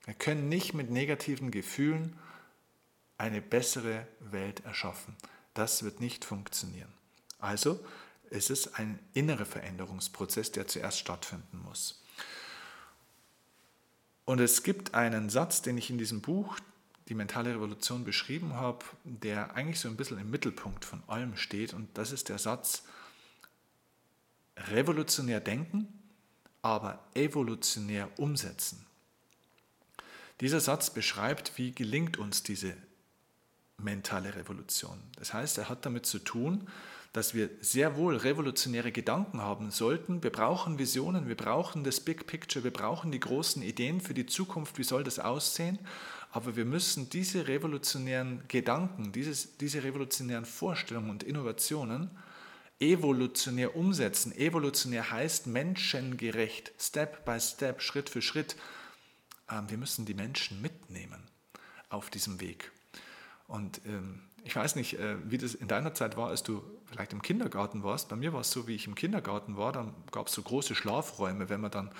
Wir 0.05 0.13
können 0.13 0.49
nicht 0.49 0.73
mit 0.73 0.91
negativen 0.91 1.49
Gefühlen 1.49 2.17
eine 3.23 3.41
bessere 3.41 4.05
Welt 4.19 4.65
erschaffen. 4.65 5.15
Das 5.53 5.83
wird 5.83 6.01
nicht 6.01 6.25
funktionieren. 6.25 6.91
Also 7.39 7.79
es 8.29 8.49
ist 8.49 8.77
ein 8.77 8.99
innerer 9.13 9.45
Veränderungsprozess, 9.45 10.51
der 10.51 10.67
zuerst 10.67 10.99
stattfinden 10.99 11.61
muss. 11.63 12.03
Und 14.25 14.41
es 14.41 14.63
gibt 14.63 14.93
einen 14.93 15.29
Satz, 15.29 15.61
den 15.61 15.77
ich 15.77 15.89
in 15.89 15.97
diesem 15.97 16.19
Buch, 16.19 16.59
die 17.07 17.13
mentale 17.13 17.51
Revolution, 17.51 18.03
beschrieben 18.03 18.55
habe, 18.55 18.83
der 19.05 19.55
eigentlich 19.55 19.79
so 19.79 19.87
ein 19.87 19.95
bisschen 19.95 20.19
im 20.19 20.29
Mittelpunkt 20.29 20.83
von 20.83 21.01
allem 21.07 21.37
steht. 21.37 21.73
Und 21.73 21.97
das 21.97 22.11
ist 22.11 22.27
der 22.27 22.39
Satz, 22.39 22.83
revolutionär 24.57 25.39
denken, 25.39 25.87
aber 26.61 26.99
evolutionär 27.13 28.09
umsetzen. 28.17 28.85
Dieser 30.41 30.59
Satz 30.59 30.89
beschreibt, 30.89 31.57
wie 31.57 31.71
gelingt 31.71 32.17
uns 32.17 32.43
diese 32.43 32.75
mentale 33.83 34.35
Revolution. 34.35 34.97
Das 35.17 35.33
heißt, 35.33 35.57
er 35.57 35.69
hat 35.69 35.85
damit 35.85 36.05
zu 36.05 36.19
tun, 36.19 36.67
dass 37.13 37.35
wir 37.35 37.49
sehr 37.61 37.95
wohl 37.95 38.17
revolutionäre 38.17 38.91
Gedanken 38.91 39.41
haben 39.41 39.69
sollten. 39.69 40.23
Wir 40.23 40.31
brauchen 40.31 40.79
Visionen, 40.79 41.27
wir 41.27 41.37
brauchen 41.37 41.83
das 41.83 41.99
Big 41.99 42.25
Picture, 42.25 42.63
wir 42.63 42.73
brauchen 42.73 43.11
die 43.11 43.19
großen 43.19 43.61
Ideen 43.61 44.01
für 44.01 44.15
die 44.15 44.25
Zukunft, 44.25 44.79
wie 44.79 44.83
soll 44.83 45.03
das 45.03 45.19
aussehen. 45.19 45.77
Aber 46.31 46.55
wir 46.55 46.65
müssen 46.65 47.09
diese 47.09 47.47
revolutionären 47.47 48.43
Gedanken, 48.47 49.11
dieses, 49.11 49.57
diese 49.57 49.83
revolutionären 49.83 50.45
Vorstellungen 50.45 51.11
und 51.11 51.21
Innovationen 51.21 52.09
evolutionär 52.79 53.75
umsetzen. 53.75 54.35
Evolutionär 54.35 55.11
heißt 55.11 55.47
menschengerecht, 55.47 56.73
Step 56.79 57.23
by 57.25 57.39
Step, 57.39 57.81
Schritt 57.81 58.09
für 58.09 58.21
Schritt. 58.21 58.55
Ähm, 59.49 59.69
wir 59.69 59.77
müssen 59.77 60.05
die 60.05 60.13
Menschen 60.13 60.61
mitnehmen 60.61 61.23
auf 61.89 62.09
diesem 62.09 62.41
Weg. 62.41 62.72
Und 63.53 63.81
ähm, 63.85 64.19
ich 64.43 64.55
weiß 64.55 64.75
nicht, 64.75 64.97
äh, 64.97 65.15
wie 65.29 65.37
das 65.37 65.53
in 65.53 65.67
deiner 65.67 65.93
Zeit 65.93 66.17
war, 66.17 66.29
als 66.29 66.41
du 66.41 66.63
vielleicht 66.87 67.13
im 67.13 67.21
Kindergarten 67.21 67.83
warst. 67.83 68.09
Bei 68.09 68.15
mir 68.15 68.33
war 68.33 68.41
es 68.41 68.49
so, 68.49 68.67
wie 68.67 68.73
ich 68.73 68.87
im 68.87 68.95
Kindergarten 68.95 69.57
war, 69.57 69.71
dann 69.71 69.93
gab 70.11 70.25
es 70.25 70.33
so 70.33 70.41
große 70.41 70.73
Schlafräume, 70.73 71.49
wenn 71.49 71.61
man 71.61 71.69
dann 71.69 71.91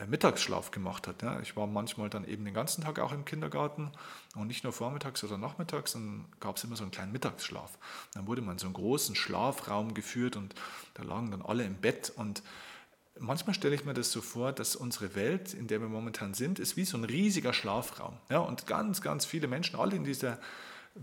äh, 0.00 0.06
Mittagsschlaf 0.06 0.72
gemacht 0.72 1.06
hat. 1.06 1.22
Ich 1.42 1.56
war 1.56 1.68
manchmal 1.68 2.10
dann 2.10 2.26
eben 2.26 2.44
den 2.44 2.54
ganzen 2.54 2.82
Tag 2.82 2.98
auch 2.98 3.12
im 3.12 3.24
Kindergarten 3.24 3.92
und 4.34 4.48
nicht 4.48 4.64
nur 4.64 4.72
vormittags 4.72 5.22
oder 5.22 5.38
nachmittags, 5.38 5.92
sondern 5.92 6.24
gab 6.40 6.56
es 6.56 6.64
immer 6.64 6.74
so 6.74 6.82
einen 6.82 6.90
kleinen 6.90 7.12
Mittagsschlaf. 7.12 7.78
Dann 8.14 8.26
wurde 8.26 8.42
man 8.42 8.54
in 8.54 8.58
so 8.58 8.66
einen 8.66 8.74
großen 8.74 9.14
Schlafraum 9.14 9.94
geführt 9.94 10.34
und 10.34 10.56
da 10.94 11.04
lagen 11.04 11.30
dann 11.30 11.42
alle 11.42 11.62
im 11.62 11.76
Bett 11.76 12.12
und 12.16 12.42
Manchmal 13.18 13.54
stelle 13.54 13.74
ich 13.74 13.86
mir 13.86 13.94
das 13.94 14.12
so 14.12 14.20
vor, 14.20 14.52
dass 14.52 14.76
unsere 14.76 15.14
Welt, 15.14 15.54
in 15.54 15.68
der 15.68 15.80
wir 15.80 15.88
momentan 15.88 16.34
sind, 16.34 16.58
ist 16.58 16.76
wie 16.76 16.84
so 16.84 16.98
ein 16.98 17.04
riesiger 17.04 17.54
Schlafraum. 17.54 18.18
Ja, 18.28 18.40
und 18.40 18.66
ganz, 18.66 19.00
ganz 19.00 19.24
viele 19.24 19.48
Menschen, 19.48 19.80
alle 19.80 19.96
in 19.96 20.04
dieser 20.04 20.38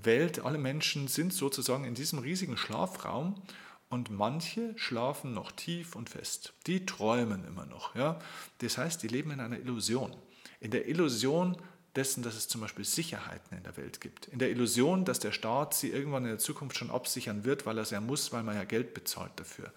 Welt, 0.02 0.40
alle 0.40 0.58
Menschen 0.58 1.08
sind 1.08 1.34
sozusagen 1.34 1.86
in 1.86 1.96
diesem 1.96 2.20
riesigen 2.20 2.58
Schlafraum 2.58 3.42
und 3.90 4.10
manche 4.10 4.74
schlafen 4.78 5.34
noch 5.34 5.52
tief 5.52 5.96
und 5.96 6.10
fest. 6.10 6.54
Die 6.66 6.86
träumen 6.86 7.46
immer 7.46 7.66
noch. 7.66 7.96
Ja? 7.96 8.20
Das 8.60 8.78
heißt, 8.78 9.04
die 9.04 9.08
leben 9.08 9.32
in 9.32 9.40
einer 9.40 9.60
Illusion. 9.60 10.16
In 10.60 10.72
der 10.72 10.88
Illusion 10.88 11.58
dessen, 11.96 12.24
dass 12.24 12.36
es 12.36 12.48
zum 12.48 12.62
Beispiel 12.62 12.86
Sicherheiten 12.86 13.58
in 13.58 13.64
der 13.64 13.78
Welt 13.78 14.02
gibt. 14.02 14.28
In 14.28 14.40
der 14.40 14.50
Illusion, 14.50 15.06
dass 15.06 15.20
der 15.20 15.32
Staat 15.32 15.74
sie 15.74 15.90
irgendwann 15.90 16.24
in 16.24 16.30
der 16.30 16.40
Zukunft 16.40 16.78
schon 16.78 16.90
absichern 16.90 17.44
wird, 17.44 17.66
weil 17.66 17.78
er 17.78 17.84
es 17.84 17.92
ja 17.92 18.02
muss, 18.02 18.32
weil 18.32 18.44
man 18.44 18.56
ja 18.56 18.64
Geld 18.64 18.94
bezahlt 18.94 19.32
dafür 19.36 19.72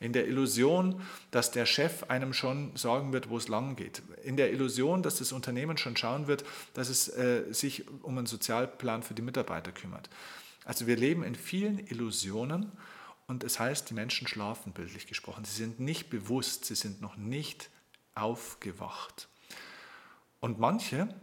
in 0.00 0.14
der 0.14 0.26
Illusion, 0.26 1.02
dass 1.30 1.50
der 1.50 1.66
Chef 1.66 2.04
einem 2.04 2.32
schon 2.32 2.74
sagen 2.74 3.12
wird, 3.12 3.28
wo 3.28 3.36
es 3.36 3.48
lang 3.48 3.76
geht, 3.76 4.02
in 4.24 4.38
der 4.38 4.50
Illusion, 4.50 5.02
dass 5.02 5.18
das 5.18 5.30
Unternehmen 5.30 5.76
schon 5.76 5.96
schauen 5.96 6.26
wird, 6.26 6.42
dass 6.72 6.88
es 6.88 7.08
äh, 7.08 7.44
sich 7.52 7.86
um 8.02 8.16
einen 8.16 8.26
Sozialplan 8.26 9.02
für 9.02 9.14
die 9.14 9.22
Mitarbeiter 9.22 9.72
kümmert. 9.72 10.08
Also 10.64 10.86
wir 10.86 10.96
leben 10.96 11.22
in 11.22 11.34
vielen 11.34 11.86
Illusionen 11.86 12.72
und 13.26 13.44
es 13.44 13.60
heißt, 13.60 13.90
die 13.90 13.94
Menschen 13.94 14.26
schlafen 14.26 14.72
bildlich 14.72 15.06
gesprochen. 15.06 15.44
Sie 15.44 15.54
sind 15.54 15.80
nicht 15.80 16.08
bewusst, 16.08 16.64
sie 16.64 16.74
sind 16.74 17.02
noch 17.02 17.16
nicht 17.16 17.68
aufgewacht. 18.14 19.28
Und 20.40 20.58
manche 20.58 21.14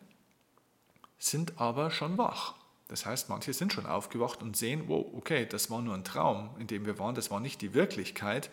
sind 1.17 1.59
aber 1.59 1.91
schon 1.91 2.17
wach. 2.17 2.55
Das 2.87 3.05
heißt, 3.05 3.29
manche 3.29 3.53
sind 3.53 3.73
schon 3.73 3.85
aufgewacht 3.85 4.41
und 4.41 4.55
sehen, 4.55 4.83
wow, 4.87 5.05
okay, 5.13 5.45
das 5.45 5.69
war 5.69 5.81
nur 5.81 5.93
ein 5.93 6.03
Traum, 6.03 6.49
in 6.59 6.67
dem 6.67 6.85
wir 6.85 6.99
waren, 6.99 7.15
das 7.15 7.31
war 7.31 7.39
nicht 7.39 7.61
die 7.61 7.73
Wirklichkeit, 7.73 8.49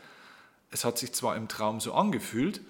es 0.70 0.84
hat 0.84 0.98
sich 0.98 1.12
zwar 1.12 1.36
im 1.36 1.46
Traum 1.46 1.80
so 1.80 1.94
angefühlt, 1.94 2.60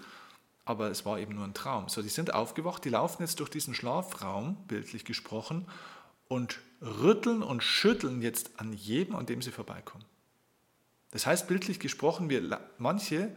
aber 0.67 0.91
es 0.91 1.07
war 1.07 1.19
eben 1.19 1.35
nur 1.35 1.45
ein 1.45 1.55
Traum. 1.55 1.89
So, 1.89 2.03
die 2.03 2.09
sind 2.11 2.35
aufgewacht, 2.35 2.85
die 2.85 2.91
laufen 2.91 3.23
jetzt 3.23 3.41
durch 3.41 3.49
diesen 3.49 3.75
Schlafraum, 3.75 4.57
bildlich 4.69 5.05
gesprochen, 5.07 5.67
und 6.29 6.61
rütteln 6.83 7.43
und 7.43 7.63
schütteln 7.63 8.21
jetzt 8.21 8.59
an 8.59 8.73
jedem, 8.73 9.17
an 9.17 9.27
dem 9.27 9.41
sie 9.41 9.51
vorbeikommen. 9.51 10.05
Das 11.13 11.27
heißt, 11.27 11.49
bildlich 11.49 11.81
gesprochen, 11.81 12.29
wir 12.29 12.61
manche, 12.77 13.35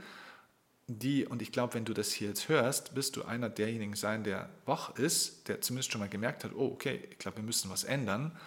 die, 0.87 1.25
und 1.25 1.41
ich 1.41 1.51
glaube, 1.51 1.73
wenn 1.73 1.85
du 1.85 1.93
das 1.93 2.11
hier 2.11 2.29
jetzt 2.29 2.47
hörst, 2.47 2.95
wirst 2.95 3.17
du 3.17 3.23
einer 3.23 3.49
derjenigen 3.49 3.95
sein, 3.95 4.23
der 4.23 4.49
wach 4.65 4.95
ist, 4.95 5.49
der 5.49 5.59
zumindest 5.59 5.91
schon 5.91 5.99
mal 5.99 6.09
gemerkt 6.09 6.45
hat, 6.45 6.53
oh, 6.55 6.71
okay, 6.73 7.07
ich 7.11 7.17
glaube, 7.17 7.37
wir 7.37 7.43
müssen 7.43 7.69
was 7.69 7.83
ändern. 7.83 8.37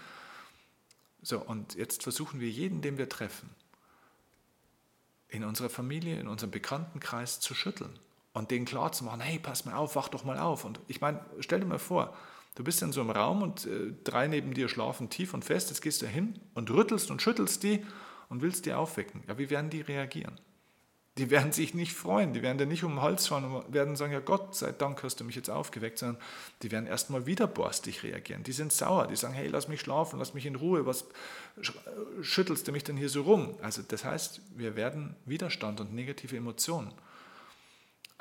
So, 1.22 1.38
und 1.38 1.74
jetzt 1.74 2.03
versuchen 2.03 2.40
wir 2.40 2.48
jeden, 2.48 2.81
den 2.81 2.96
wir 2.96 3.11
treffen, 3.11 3.50
in 5.29 5.44
unserer 5.44 5.68
Familie, 5.68 6.18
in 6.18 6.29
unserem 6.29 6.50
Bekanntenkreis 6.50 7.40
zu 7.40 7.55
schütteln 7.55 7.98
und 8.33 8.50
denen 8.50 8.64
klar 8.64 8.90
zu 8.92 9.05
machen, 9.05 9.20
hey, 9.20 9.38
pass 9.38 9.66
mal 9.66 9.74
auf, 9.74 9.94
wach 9.94 10.09
doch 10.09 10.24
mal 10.24 10.38
auf. 10.38 10.64
Und 10.64 10.81
ich 10.88 11.03
meine, 11.03 11.24
stell 11.40 11.61
dir 11.61 11.66
mal 11.66 11.79
vor, 11.79 12.16
du 12.55 12.64
bist 12.64 12.81
in 12.81 12.92
so 12.92 13.03
einem 13.03 13.11
Raum 13.11 13.42
und 13.42 13.66
äh, 13.66 13.92
drei 14.03 14.29
neben 14.29 14.55
dir 14.55 14.70
schlafen 14.70 15.11
tief 15.11 15.35
und 15.35 15.44
fest, 15.44 15.68
jetzt 15.68 15.83
gehst 15.83 16.00
du 16.00 16.07
hin 16.07 16.40
und 16.55 16.70
rüttelst 16.70 17.11
und 17.11 17.20
schüttelst 17.20 17.62
die 17.62 17.85
und 18.31 18.40
willst 18.40 18.64
die 18.64 18.72
aufwecken. 18.72 19.22
Ja, 19.29 19.37
wie 19.37 19.50
werden 19.50 19.68
die 19.68 19.83
reagieren? 19.83 20.40
Die 21.18 21.29
werden 21.31 21.53
sich 21.53 21.75
nicht 21.75 21.92
freuen, 21.92 22.33
die 22.33 22.42
werden 22.42 22.57
dir 22.57 22.66
nicht 22.66 22.85
um 22.85 22.92
den 22.92 23.03
Hals 23.03 23.27
fahren 23.27 23.44
und 23.44 23.73
werden 23.73 23.96
sagen, 23.96 24.12
ja 24.12 24.20
Gott 24.20 24.55
sei 24.55 24.70
Dank 24.70 25.03
hast 25.03 25.16
du 25.20 25.25
mich 25.25 25.35
jetzt 25.35 25.51
aufgeweckt, 25.51 25.99
sondern 25.99 26.23
die 26.62 26.70
werden 26.70 26.87
erstmal 26.87 27.27
wieder 27.27 27.46
borstig 27.46 28.05
reagieren. 28.05 28.44
Die 28.44 28.53
sind 28.53 28.73
sauer, 28.73 29.09
die 29.09 29.16
sagen, 29.16 29.35
hey, 29.35 29.49
lass 29.49 29.66
mich 29.66 29.81
schlafen, 29.81 30.18
lass 30.18 30.35
mich 30.35 30.46
in 30.46 30.55
Ruhe, 30.55 30.87
was 30.87 31.07
schüttelst 32.23 32.68
du 32.68 32.73
mich 32.73 32.85
denn 32.85 32.96
hier 32.96 33.09
so 33.09 33.23
rum? 33.23 33.57
Also 33.61 33.83
das 33.83 34.05
heißt, 34.05 34.40
wir 34.57 34.77
werden 34.77 35.16
Widerstand 35.27 35.81
und 35.81 35.92
negative 35.92 36.37
Emotionen 36.37 36.92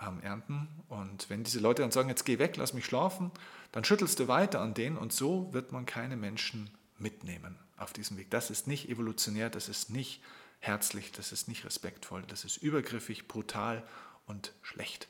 ähm, 0.01 0.19
ernten 0.21 0.67
und 0.87 1.29
wenn 1.29 1.43
diese 1.43 1.59
Leute 1.59 1.83
dann 1.83 1.91
sagen, 1.91 2.09
jetzt 2.09 2.25
geh 2.25 2.39
weg, 2.39 2.57
lass 2.57 2.73
mich 2.73 2.85
schlafen, 2.85 3.31
dann 3.71 3.83
schüttelst 3.83 4.19
du 4.19 4.27
weiter 4.27 4.61
an 4.61 4.73
denen 4.73 4.97
und 4.97 5.13
so 5.13 5.53
wird 5.53 5.71
man 5.71 5.85
keine 5.85 6.17
Menschen 6.17 6.71
mitnehmen 6.97 7.57
auf 7.77 7.93
diesem 7.93 8.17
Weg. 8.17 8.29
Das 8.29 8.49
ist 8.49 8.67
nicht 8.67 8.89
evolutionär, 8.89 9.49
das 9.49 9.69
ist 9.69 9.89
nicht 9.89 10.21
herzlich, 10.59 11.11
das 11.11 11.31
ist 11.31 11.47
nicht 11.47 11.65
respektvoll, 11.65 12.23
das 12.27 12.45
ist 12.45 12.57
übergriffig, 12.57 13.27
brutal 13.27 13.87
und 14.25 14.53
schlecht. 14.61 15.07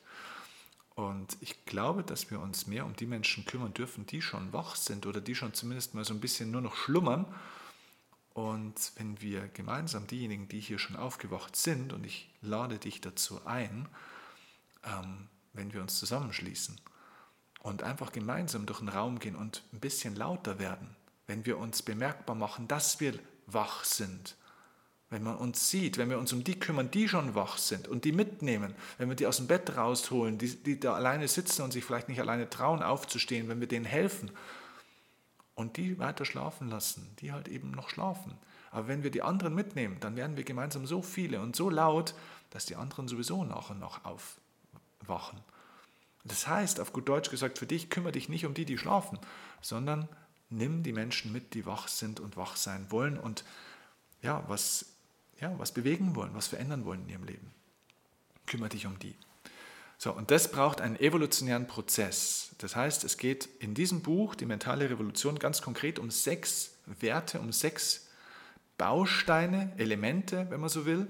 Und 0.94 1.36
ich 1.40 1.64
glaube, 1.64 2.02
dass 2.02 2.30
wir 2.30 2.40
uns 2.40 2.66
mehr 2.66 2.84
um 2.84 2.94
die 2.94 3.06
Menschen 3.06 3.44
kümmern 3.44 3.72
dürfen, 3.72 4.06
die 4.06 4.22
schon 4.22 4.52
wach 4.52 4.76
sind 4.76 5.06
oder 5.06 5.20
die 5.20 5.34
schon 5.34 5.54
zumindest 5.54 5.94
mal 5.94 6.04
so 6.04 6.12
ein 6.12 6.20
bisschen 6.20 6.50
nur 6.50 6.60
noch 6.60 6.76
schlummern. 6.76 7.26
Und 8.34 8.92
wenn 8.96 9.20
wir 9.20 9.48
gemeinsam 9.48 10.06
diejenigen, 10.06 10.48
die 10.48 10.60
hier 10.60 10.78
schon 10.78 10.96
aufgewacht 10.96 11.56
sind, 11.56 11.92
und 11.92 12.04
ich 12.04 12.30
lade 12.42 12.78
dich 12.78 13.00
dazu 13.00 13.44
ein, 13.46 13.88
ähm, 14.84 15.28
wenn 15.52 15.72
wir 15.72 15.80
uns 15.80 15.98
zusammenschließen 15.98 16.80
und 17.60 17.82
einfach 17.82 18.12
gemeinsam 18.12 18.66
durch 18.66 18.78
den 18.78 18.88
Raum 18.88 19.18
gehen 19.18 19.36
und 19.36 19.62
ein 19.72 19.80
bisschen 19.80 20.14
lauter 20.16 20.58
werden, 20.58 20.96
wenn 21.26 21.46
wir 21.46 21.58
uns 21.58 21.82
bemerkbar 21.82 22.36
machen, 22.36 22.68
dass 22.68 23.00
wir 23.00 23.18
wach 23.46 23.84
sind, 23.84 24.36
wenn 25.10 25.24
man 25.24 25.36
uns 25.36 25.68
sieht, 25.68 25.98
wenn 25.98 26.08
wir 26.08 26.18
uns 26.18 26.32
um 26.32 26.44
die 26.44 26.58
kümmern, 26.58 26.90
die 26.90 27.08
schon 27.08 27.34
wach 27.34 27.58
sind 27.58 27.88
und 27.88 28.04
die 28.04 28.12
mitnehmen, 28.12 28.74
wenn 28.96 29.08
wir 29.08 29.16
die 29.16 29.26
aus 29.26 29.38
dem 29.38 29.48
Bett 29.48 29.76
rausholen, 29.76 30.38
die, 30.38 30.54
die 30.54 30.78
da 30.78 30.94
alleine 30.94 31.26
sitzen 31.26 31.62
und 31.62 31.72
sich 31.72 31.84
vielleicht 31.84 32.08
nicht 32.08 32.20
alleine 32.20 32.48
trauen 32.48 32.82
aufzustehen, 32.82 33.48
wenn 33.48 33.60
wir 33.60 33.66
denen 33.66 33.84
helfen 33.84 34.30
und 35.56 35.76
die 35.76 35.98
weiter 35.98 36.24
schlafen 36.24 36.70
lassen, 36.70 37.10
die 37.18 37.32
halt 37.32 37.48
eben 37.48 37.72
noch 37.72 37.90
schlafen. 37.90 38.34
Aber 38.70 38.86
wenn 38.86 39.02
wir 39.02 39.10
die 39.10 39.22
anderen 39.22 39.52
mitnehmen, 39.52 39.96
dann 39.98 40.14
werden 40.14 40.36
wir 40.36 40.44
gemeinsam 40.44 40.86
so 40.86 41.02
viele 41.02 41.40
und 41.40 41.56
so 41.56 41.70
laut, 41.70 42.14
dass 42.50 42.66
die 42.66 42.76
anderen 42.76 43.08
sowieso 43.08 43.44
nach 43.44 43.70
und 43.70 43.80
nach 43.80 44.04
aufwachen. 44.04 45.40
Das 46.24 46.46
heißt, 46.46 46.78
auf 46.78 46.92
gut 46.92 47.08
Deutsch 47.08 47.30
gesagt, 47.30 47.58
für 47.58 47.66
dich 47.66 47.90
kümmere 47.90 48.12
dich 48.12 48.28
nicht 48.28 48.46
um 48.46 48.54
die, 48.54 48.64
die 48.64 48.78
schlafen, 48.78 49.18
sondern 49.60 50.08
nimm 50.50 50.84
die 50.84 50.92
Menschen 50.92 51.32
mit, 51.32 51.54
die 51.54 51.66
wach 51.66 51.88
sind 51.88 52.20
und 52.20 52.36
wach 52.36 52.54
sein 52.54 52.86
wollen 52.90 53.18
und 53.18 53.44
ja, 54.22 54.44
was 54.48 54.89
ja, 55.40 55.52
was 55.58 55.72
bewegen 55.72 56.14
wollen, 56.14 56.34
was 56.34 56.48
verändern 56.48 56.84
wollen 56.84 57.02
in 57.02 57.08
ihrem 57.10 57.24
Leben. 57.24 57.50
Kümmere 58.46 58.70
dich 58.70 58.86
um 58.86 58.98
die. 58.98 59.14
So, 59.98 60.12
und 60.12 60.30
das 60.30 60.50
braucht 60.50 60.80
einen 60.80 60.96
evolutionären 60.96 61.66
Prozess. 61.66 62.50
Das 62.58 62.74
heißt, 62.74 63.04
es 63.04 63.18
geht 63.18 63.48
in 63.58 63.74
diesem 63.74 64.00
Buch, 64.00 64.34
die 64.34 64.46
mentale 64.46 64.88
Revolution, 64.88 65.38
ganz 65.38 65.60
konkret 65.60 65.98
um 65.98 66.10
sechs 66.10 66.72
Werte, 66.86 67.38
um 67.38 67.52
sechs 67.52 68.08
Bausteine, 68.78 69.72
Elemente, 69.76 70.46
wenn 70.48 70.60
man 70.60 70.70
so 70.70 70.86
will, 70.86 71.06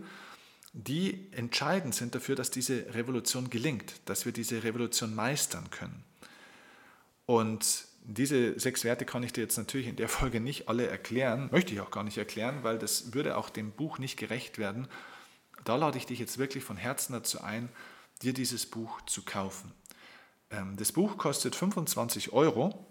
die 0.73 1.29
entscheidend 1.33 1.95
sind 1.95 2.14
dafür, 2.14 2.35
dass 2.35 2.51
diese 2.51 2.95
Revolution 2.95 3.49
gelingt, 3.49 3.95
dass 4.07 4.25
wir 4.25 4.33
diese 4.33 4.62
Revolution 4.64 5.14
meistern 5.14 5.71
können. 5.71 6.03
Und 7.27 7.85
diese 8.02 8.58
sechs 8.58 8.84
Werte 8.84 9.04
kann 9.04 9.22
ich 9.22 9.32
dir 9.32 9.42
jetzt 9.42 9.56
natürlich 9.56 9.86
in 9.86 9.96
der 9.96 10.08
Folge 10.08 10.40
nicht 10.40 10.68
alle 10.68 10.86
erklären, 10.86 11.48
möchte 11.52 11.74
ich 11.74 11.80
auch 11.80 11.90
gar 11.90 12.04
nicht 12.04 12.18
erklären, 12.18 12.62
weil 12.62 12.78
das 12.78 13.12
würde 13.12 13.36
auch 13.36 13.50
dem 13.50 13.72
Buch 13.72 13.98
nicht 13.98 14.16
gerecht 14.16 14.58
werden. 14.58 14.88
Da 15.64 15.76
lade 15.76 15.98
ich 15.98 16.06
dich 16.06 16.18
jetzt 16.18 16.38
wirklich 16.38 16.64
von 16.64 16.76
Herzen 16.76 17.12
dazu 17.12 17.42
ein, 17.42 17.68
dir 18.22 18.32
dieses 18.32 18.66
Buch 18.66 19.00
zu 19.02 19.22
kaufen. 19.22 19.72
Ähm, 20.50 20.76
das 20.76 20.92
Buch 20.92 21.18
kostet 21.18 21.54
25 21.54 22.32
Euro 22.32 22.86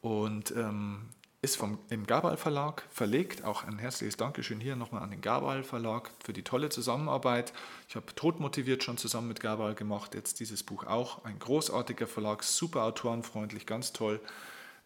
und 0.00 0.50
ähm, 0.52 1.08
ist 1.42 1.56
vom, 1.56 1.80
im 1.90 2.06
Gabal 2.06 2.36
Verlag 2.36 2.86
verlegt. 2.90 3.42
Auch 3.42 3.64
ein 3.64 3.78
herzliches 3.78 4.16
Dankeschön 4.16 4.60
hier 4.60 4.76
nochmal 4.76 5.02
an 5.02 5.10
den 5.10 5.20
Gabal 5.20 5.64
Verlag 5.64 6.12
für 6.24 6.32
die 6.32 6.44
tolle 6.44 6.68
Zusammenarbeit. 6.68 7.52
Ich 7.88 7.96
habe 7.96 8.14
todmotiviert 8.14 8.84
schon 8.84 8.96
zusammen 8.96 9.26
mit 9.26 9.40
Gabal 9.40 9.74
gemacht, 9.74 10.14
jetzt 10.14 10.38
dieses 10.38 10.62
Buch 10.62 10.86
auch. 10.86 11.24
Ein 11.24 11.40
großartiger 11.40 12.06
Verlag, 12.06 12.44
super 12.44 12.84
autorenfreundlich, 12.84 13.66
ganz 13.66 13.92
toll. 13.92 14.20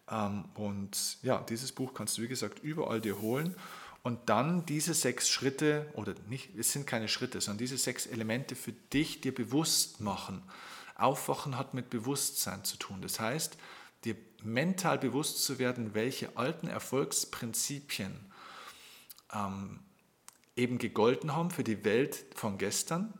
Ähm, 0.09 0.45
und 0.55 1.19
ja, 1.21 1.43
dieses 1.47 1.71
Buch 1.71 1.93
kannst 1.93 2.17
du, 2.17 2.23
wie 2.23 2.27
gesagt, 2.27 2.63
überall 2.63 3.01
dir 3.01 3.21
holen. 3.21 3.55
Und 4.01 4.27
dann 4.27 4.65
diese 4.65 4.95
sechs 4.95 5.29
Schritte, 5.29 5.85
oder 5.93 6.15
nicht, 6.27 6.55
es 6.57 6.71
sind 6.71 6.87
keine 6.87 7.07
Schritte, 7.07 7.39
sondern 7.39 7.59
diese 7.59 7.77
sechs 7.77 8.07
Elemente 8.07 8.55
für 8.55 8.71
dich 8.71 9.21
dir 9.21 9.35
bewusst 9.35 10.01
machen. 10.01 10.41
Aufwachen 10.95 11.55
hat 11.55 11.75
mit 11.75 11.91
Bewusstsein 11.91 12.63
zu 12.63 12.77
tun. 12.77 13.01
Das 13.03 13.19
heißt, 13.19 13.57
dir 14.05 14.15
mental 14.43 14.97
bewusst 14.97 15.43
zu 15.43 15.59
werden, 15.59 15.93
welche 15.93 16.37
alten 16.37 16.67
Erfolgsprinzipien 16.67 18.15
ähm, 19.33 19.79
eben 20.55 20.77
gegolten 20.77 21.35
haben 21.35 21.51
für 21.51 21.63
die 21.63 21.83
Welt 21.83 22.25
von 22.35 22.57
gestern 22.57 23.13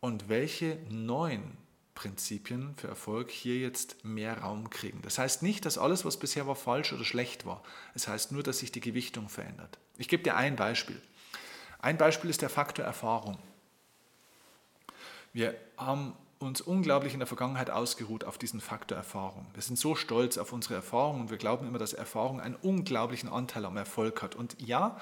und 0.00 0.28
welche 0.28 0.78
neuen 0.88 1.56
Prinzipien 1.94 2.76
für 2.76 2.86
Erfolg 2.86 3.30
hier 3.32 3.56
jetzt 3.56 4.04
mehr 4.04 4.38
Raum 4.38 4.70
kriegen. 4.70 5.02
Das 5.02 5.18
heißt 5.18 5.42
nicht, 5.42 5.64
dass 5.64 5.78
alles, 5.78 6.04
was 6.04 6.16
bisher 6.16 6.46
war, 6.46 6.54
falsch 6.54 6.92
oder 6.92 7.04
schlecht 7.04 7.44
war. 7.44 7.64
Es 7.94 8.06
heißt 8.06 8.30
nur, 8.30 8.44
dass 8.44 8.58
sich 8.58 8.70
die 8.70 8.80
Gewichtung 8.80 9.28
verändert. 9.28 9.78
Ich 9.96 10.06
gebe 10.06 10.22
dir 10.22 10.36
ein 10.36 10.54
Beispiel. 10.54 11.02
Ein 11.80 11.98
Beispiel 11.98 12.30
ist 12.30 12.40
der 12.40 12.50
Faktor 12.50 12.84
Erfahrung. 12.84 13.36
Wir 15.32 15.56
haben 15.76 16.14
uns 16.38 16.60
unglaublich 16.60 17.14
in 17.14 17.20
der 17.20 17.26
Vergangenheit 17.26 17.70
ausgeruht 17.70 18.24
auf 18.24 18.38
diesen 18.38 18.60
Faktor 18.60 18.96
Erfahrung. 18.96 19.46
Wir 19.54 19.62
sind 19.62 19.78
so 19.78 19.94
stolz 19.94 20.38
auf 20.38 20.52
unsere 20.52 20.74
Erfahrung 20.74 21.22
und 21.22 21.30
wir 21.30 21.36
glauben 21.36 21.66
immer, 21.66 21.78
dass 21.78 21.92
Erfahrung 21.92 22.40
einen 22.40 22.54
unglaublichen 22.54 23.28
Anteil 23.28 23.64
am 23.64 23.76
Erfolg 23.76 24.22
hat. 24.22 24.34
Und 24.36 24.56
ja, 24.60 24.98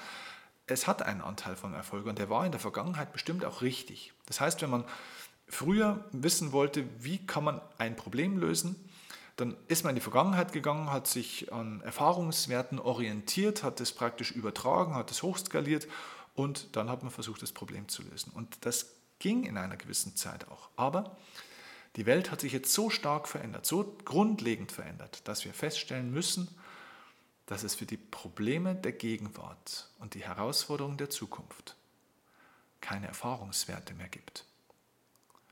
es 0.65 0.87
hat 0.87 1.03
einen 1.03 1.21
Anteil 1.21 1.55
vom 1.55 1.73
Erfolg 1.73 2.05
und 2.05 2.17
der 2.17 2.29
war 2.29 2.45
in 2.45 2.51
der 2.51 2.59
Vergangenheit 2.59 3.13
bestimmt 3.13 3.45
auch 3.45 3.61
richtig. 3.61 4.13
Das 4.25 4.41
heißt, 4.41 4.61
wenn 4.61 4.69
man 4.69 4.83
früher 5.47 6.05
wissen 6.11 6.51
wollte, 6.51 6.85
wie 6.99 7.25
kann 7.25 7.43
man 7.43 7.61
ein 7.77 7.95
Problem 7.95 8.37
lösen, 8.37 8.75
dann 9.37 9.55
ist 9.67 9.83
man 9.83 9.91
in 9.91 9.95
die 9.95 10.01
Vergangenheit 10.01 10.51
gegangen, 10.51 10.91
hat 10.91 11.07
sich 11.07 11.53
an 11.53 11.81
Erfahrungswerten 11.81 12.79
orientiert, 12.79 13.63
hat 13.63 13.79
es 13.79 13.91
praktisch 13.91 14.31
übertragen, 14.31 14.95
hat 14.95 15.11
es 15.11 15.21
hochskaliert 15.21 15.87
und 16.33 16.75
dann 16.75 16.89
hat 16.89 17.03
man 17.03 17.11
versucht, 17.11 17.43
das 17.43 17.51
Problem 17.51 17.87
zu 17.87 18.01
lösen. 18.01 18.31
Und 18.33 18.65
das 18.65 18.96
Ging 19.19 19.43
in 19.43 19.57
einer 19.57 19.77
gewissen 19.77 20.15
Zeit 20.15 20.47
auch. 20.47 20.69
Aber 20.75 21.17
die 21.95 22.05
Welt 22.05 22.29
hat 22.29 22.41
sich 22.41 22.53
jetzt 22.53 22.71
so 22.73 22.89
stark 22.89 23.27
verändert, 23.27 23.65
so 23.65 23.97
grundlegend 24.05 24.71
verändert, 24.71 25.27
dass 25.27 25.45
wir 25.45 25.53
feststellen 25.53 26.11
müssen, 26.11 26.47
dass 27.47 27.63
es 27.63 27.75
für 27.75 27.85
die 27.85 27.97
Probleme 27.97 28.75
der 28.75 28.91
Gegenwart 28.91 29.89
und 29.99 30.13
die 30.13 30.23
Herausforderungen 30.23 30.97
der 30.97 31.09
Zukunft 31.09 31.75
keine 32.81 33.07
Erfahrungswerte 33.07 33.95
mehr 33.95 34.09
gibt. 34.09 34.45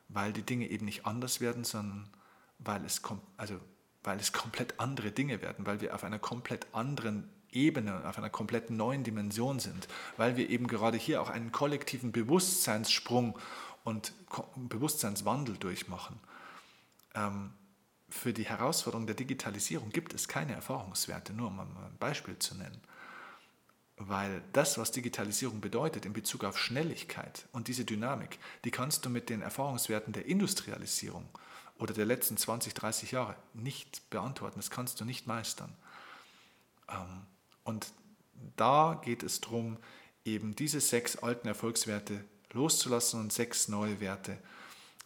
Weil 0.10 0.34
die 0.34 0.44
Dinge 0.44 0.70
eben 0.70 0.86
nicht 0.86 1.06
anders 1.08 1.42
werden, 1.42 1.64
sondern 1.64 2.08
weil 2.60 2.86
es, 2.86 3.02
also, 3.38 3.60
weil 4.04 4.20
es 4.20 4.32
komplett 4.32 4.80
andere 4.80 5.12
Dinge 5.12 5.42
werden, 5.42 5.66
weil 5.66 5.82
wir 5.82 5.96
auf 5.96 6.04
einer 6.04 6.20
komplett 6.20 6.68
anderen 6.74 7.28
Ebene, 7.56 8.08
auf 8.08 8.18
einer 8.18 8.30
komplett 8.30 8.70
neuen 8.70 9.04
Dimension 9.04 9.60
sind, 9.60 9.88
weil 10.18 10.38
wir 10.38 10.50
eben 10.50 10.68
gerade 10.68 10.98
hier 10.98 11.22
auch 11.22 11.30
einen 11.30 11.52
kollektiven 11.52 12.12
Bewusstseinssprung 12.12 13.38
und 13.84 14.14
Bewusstseinswandel 14.56 15.58
durchmachen. 15.58 16.20
Ähm, 17.14 17.54
für 18.10 18.34
die 18.34 18.46
Herausforderung 18.46 19.08
der 19.08 19.16
Digitalisierung 19.16 19.90
gibt 19.90 20.14
es 20.14 20.28
keine 20.28 20.54
Erfahrungswerte, 20.54 21.34
nur 21.34 21.48
um 21.48 21.60
ein 21.60 21.98
Beispiel 22.00 22.38
zu 22.40 22.56
nennen. 22.56 22.82
Weil 23.98 24.42
das, 24.52 24.78
was 24.78 24.92
Digitalisierung 24.92 25.62
bedeutet 25.62 26.06
in 26.06 26.14
Bezug 26.14 26.44
auf 26.44 26.60
Schnelligkeit 26.60 27.48
und 27.54 27.68
diese 27.68 27.86
Dynamik, 27.86 28.40
die 28.66 28.72
kannst 28.72 29.06
du 29.06 29.10
mit 29.10 29.30
den 29.30 29.42
Erfahrungswerten 29.42 30.14
der 30.14 30.26
Industrialisierung 30.26 31.28
oder 31.78 31.94
der 31.94 32.06
letzten 32.06 32.38
20, 32.38 32.74
30 32.74 33.12
Jahre 33.12 33.36
nicht 33.54 34.10
beantworten. 34.10 34.60
Das 34.60 34.70
kannst 34.70 35.00
du 35.00 35.06
nicht 35.06 35.28
meistern. 35.28 35.74
Ähm, 36.90 37.26
und 37.66 37.88
da 38.56 39.02
geht 39.04 39.24
es 39.24 39.42
darum, 39.42 39.78
eben 40.24 40.56
diese 40.56 40.80
sechs 40.80 41.18
alten 41.18 41.48
Erfolgswerte 41.48 42.24
loszulassen 42.54 43.20
und 43.20 43.34
sechs 43.34 43.68
neue 43.68 44.00
Werte 44.00 44.38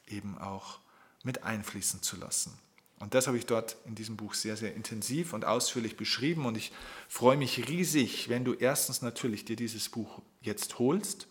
eben 0.07 0.37
auch 0.37 0.79
mit 1.23 1.43
einfließen 1.43 2.03
zu 2.03 2.17
lassen. 2.17 2.57
Und 2.99 3.13
das 3.13 3.27
habe 3.27 3.37
ich 3.37 3.45
dort 3.45 3.77
in 3.85 3.95
diesem 3.95 4.17
Buch 4.17 4.33
sehr, 4.33 4.57
sehr 4.57 4.75
intensiv 4.75 5.33
und 5.33 5.45
ausführlich 5.45 5.95
beschrieben. 5.95 6.45
Und 6.45 6.57
ich 6.57 6.71
freue 7.07 7.37
mich 7.37 7.69
riesig, 7.69 8.27
wenn 8.27 8.43
du 8.43 8.53
erstens 8.53 9.01
natürlich 9.01 9.45
dir 9.45 9.55
dieses 9.55 9.87
Buch 9.87 10.21
jetzt 10.41 10.79
holst, 10.79 11.27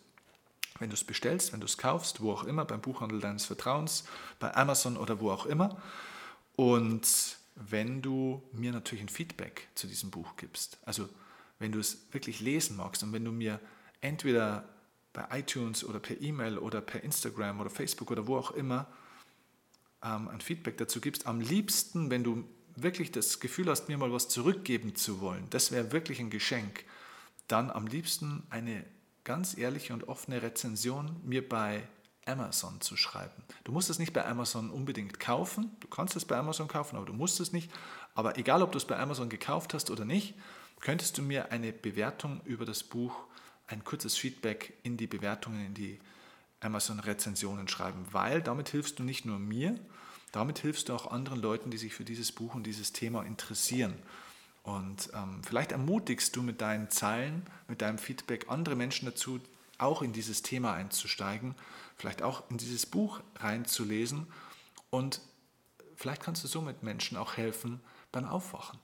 wenn 0.79 0.89
du 0.89 0.95
es 0.95 1.03
bestellst, 1.03 1.53
wenn 1.53 1.59
du 1.59 1.65
es 1.65 1.77
kaufst, 1.77 2.21
wo 2.21 2.31
auch 2.31 2.43
immer, 2.43 2.65
beim 2.65 2.81
Buchhandel 2.81 3.19
deines 3.19 3.45
Vertrauens, 3.45 4.05
bei 4.39 4.55
Amazon 4.55 4.97
oder 4.97 5.19
wo 5.19 5.29
auch 5.29 5.45
immer. 5.45 5.79
Und 6.55 7.38
wenn 7.59 8.01
du 8.01 8.41
mir 8.53 8.71
natürlich 8.71 9.03
ein 9.03 9.09
Feedback 9.09 9.67
zu 9.75 9.87
diesem 9.87 10.11
Buch 10.11 10.35
gibst. 10.37 10.79
Also 10.85 11.09
wenn 11.59 11.71
du 11.71 11.79
es 11.79 12.07
wirklich 12.11 12.39
lesen 12.39 12.77
magst 12.77 13.03
und 13.03 13.11
wenn 13.11 13.25
du 13.25 13.31
mir 13.31 13.59
entweder 14.01 14.67
bei 15.11 15.39
iTunes 15.39 15.83
oder 15.83 15.99
per 15.99 16.21
E-Mail 16.21 16.57
oder 16.57 16.81
per 16.81 17.03
Instagram 17.03 17.59
oder 17.59 17.69
Facebook 17.69 18.11
oder 18.11 18.27
wo 18.27 18.37
auch 18.37 18.51
immer 18.51 18.87
ähm, 20.03 20.29
ein 20.29 20.39
Feedback 20.39 20.77
dazu 20.77 21.01
gibst, 21.01 21.27
am 21.27 21.41
liebsten, 21.41 22.09
wenn 22.09 22.23
du 22.23 22.45
wirklich 22.75 23.11
das 23.11 23.39
Gefühl 23.41 23.67
hast, 23.67 23.89
mir 23.89 23.97
mal 23.97 24.13
was 24.13 24.29
zurückgeben 24.29 24.95
zu 24.95 25.19
wollen, 25.19 25.45
das 25.49 25.71
wäre 25.71 25.91
wirklich 25.91 26.19
ein 26.19 26.29
Geschenk, 26.29 26.85
dann 27.47 27.69
am 27.69 27.87
liebsten 27.87 28.43
eine 28.49 28.85
ganz 29.25 29.57
ehrliche 29.57 29.93
und 29.93 30.07
offene 30.07 30.41
Rezension 30.41 31.19
mir 31.25 31.47
bei 31.47 31.83
Amazon 32.29 32.81
zu 32.81 32.95
schreiben. 32.95 33.43
Du 33.63 33.71
musst 33.71 33.89
es 33.89 33.99
nicht 33.99 34.13
bei 34.13 34.25
Amazon 34.25 34.69
unbedingt 34.69 35.19
kaufen. 35.19 35.75
Du 35.79 35.87
kannst 35.87 36.15
es 36.15 36.25
bei 36.25 36.37
Amazon 36.37 36.67
kaufen, 36.67 36.95
aber 36.95 37.05
du 37.05 37.13
musst 37.13 37.39
es 37.39 37.51
nicht. 37.51 37.71
Aber 38.15 38.37
egal, 38.37 38.61
ob 38.61 38.71
du 38.71 38.77
es 38.77 38.85
bei 38.85 38.97
Amazon 38.97 39.29
gekauft 39.29 39.73
hast 39.73 39.89
oder 39.89 40.05
nicht, 40.05 40.35
könntest 40.79 41.17
du 41.17 41.21
mir 41.21 41.51
eine 41.51 41.71
Bewertung 41.71 42.41
über 42.45 42.65
das 42.65 42.83
Buch, 42.83 43.13
ein 43.67 43.83
kurzes 43.83 44.17
Feedback 44.17 44.73
in 44.83 44.97
die 44.97 45.07
Bewertungen, 45.07 45.65
in 45.65 45.73
die 45.73 45.99
Amazon-Rezensionen 46.61 47.67
schreiben, 47.67 48.05
weil 48.11 48.41
damit 48.41 48.69
hilfst 48.69 48.99
du 48.99 49.03
nicht 49.03 49.25
nur 49.25 49.39
mir, 49.39 49.79
damit 50.31 50.59
hilfst 50.59 50.89
du 50.89 50.93
auch 50.93 51.11
anderen 51.11 51.41
Leuten, 51.41 51.71
die 51.71 51.77
sich 51.77 51.93
für 51.93 52.05
dieses 52.05 52.31
Buch 52.31 52.53
und 52.55 52.63
dieses 52.63 52.93
Thema 52.93 53.23
interessieren. 53.23 53.95
Und 54.63 55.09
ähm, 55.13 55.41
vielleicht 55.43 55.71
ermutigst 55.71 56.35
du 56.35 56.41
mit 56.41 56.61
deinen 56.61 56.89
Zeilen, 56.89 57.45
mit 57.67 57.81
deinem 57.81 57.97
Feedback 57.97 58.45
andere 58.49 58.75
Menschen 58.75 59.05
dazu, 59.05 59.39
auch 59.79 60.01
in 60.01 60.13
dieses 60.13 60.41
Thema 60.41 60.73
einzusteigen, 60.73 61.55
vielleicht 61.97 62.21
auch 62.21 62.49
in 62.49 62.57
dieses 62.57 62.85
Buch 62.85 63.21
reinzulesen 63.37 64.27
und 64.89 65.21
vielleicht 65.95 66.21
kannst 66.21 66.43
du 66.43 66.47
somit 66.47 66.83
Menschen 66.83 67.17
auch 67.17 67.37
helfen 67.37 67.81
beim 68.11 68.25
Aufwachen. 68.25 68.79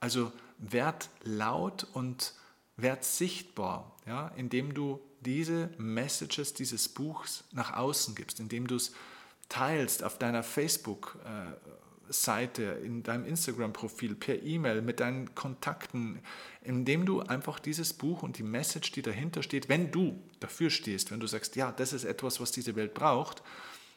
Also 0.00 0.32
werd 0.58 1.08
laut 1.22 1.86
und 1.92 2.34
werd 2.76 3.04
sichtbar, 3.04 3.96
ja, 4.06 4.28
indem 4.36 4.74
du 4.74 5.00
diese 5.20 5.70
Messages 5.78 6.54
dieses 6.54 6.88
Buchs 6.88 7.44
nach 7.52 7.74
außen 7.74 8.14
gibst, 8.14 8.40
indem 8.40 8.66
du 8.66 8.76
es 8.76 8.92
teilst 9.48 10.02
auf 10.02 10.18
deiner 10.18 10.42
Facebook- 10.42 11.18
äh, 11.24 11.52
Seite, 12.12 12.62
in 12.84 13.02
deinem 13.02 13.24
Instagram-Profil, 13.24 14.14
per 14.14 14.42
E-Mail, 14.42 14.82
mit 14.82 15.00
deinen 15.00 15.34
Kontakten, 15.34 16.20
indem 16.62 17.06
du 17.06 17.20
einfach 17.20 17.58
dieses 17.58 17.92
Buch 17.92 18.22
und 18.22 18.38
die 18.38 18.42
Message, 18.42 18.92
die 18.92 19.02
dahinter 19.02 19.42
steht, 19.42 19.68
wenn 19.68 19.90
du 19.90 20.20
dafür 20.40 20.70
stehst, 20.70 21.10
wenn 21.10 21.20
du 21.20 21.26
sagst, 21.26 21.56
ja, 21.56 21.72
das 21.72 21.92
ist 21.92 22.04
etwas, 22.04 22.40
was 22.40 22.52
diese 22.52 22.76
Welt 22.76 22.94
braucht, 22.94 23.42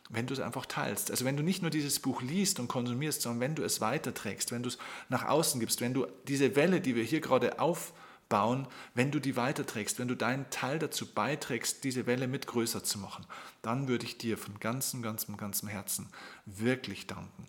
wenn 0.10 0.28
du 0.28 0.34
es 0.34 0.40
einfach 0.40 0.66
teilst. 0.66 1.12
Also 1.12 1.26
wenn 1.26 1.38
du 1.38 1.44
nicht 1.44 1.62
nur 1.62 1.72
dieses 1.72 2.00
Buch 2.00 2.22
liest 2.22 2.60
und 2.60 2.68
konsumierst, 2.68 3.22
sondern 3.22 3.42
wenn 3.42 3.56
du 3.56 3.64
es 3.64 3.82
weiterträgst, 3.82 4.52
wenn 4.52 4.64
du 4.64 4.70
es 4.70 4.78
nach 5.10 5.26
außen 5.26 5.60
gibst, 5.60 5.82
wenn 5.82 5.94
du 5.94 6.08
diese 6.28 6.56
Welle, 6.56 6.82
die 6.82 6.96
wir 6.96 7.04
hier 7.04 7.22
gerade 7.22 7.60
aufbauen, 7.60 8.68
wenn 8.94 9.12
du 9.12 9.20
die 9.20 9.36
weiterträgst, 9.36 9.98
wenn 9.98 10.08
du 10.08 10.16
deinen 10.16 10.50
Teil 10.52 10.80
dazu 10.80 11.12
beiträgst, 11.12 11.84
diese 11.84 12.06
Welle 12.06 12.28
mit 12.28 12.46
größer 12.46 12.84
zu 12.84 13.00
machen, 13.00 13.26
dann 13.62 13.88
würde 13.88 14.06
ich 14.06 14.18
dir 14.18 14.38
von 14.38 14.60
ganzem, 14.60 15.02
ganzem, 15.02 15.38
ganzem 15.38 15.70
Herzen 15.70 16.08
wirklich 16.46 17.08
danken. 17.08 17.48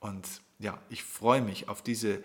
Und 0.00 0.26
ja, 0.58 0.80
ich 0.90 1.02
freue 1.04 1.42
mich 1.42 1.68
auf 1.68 1.82
diese 1.82 2.22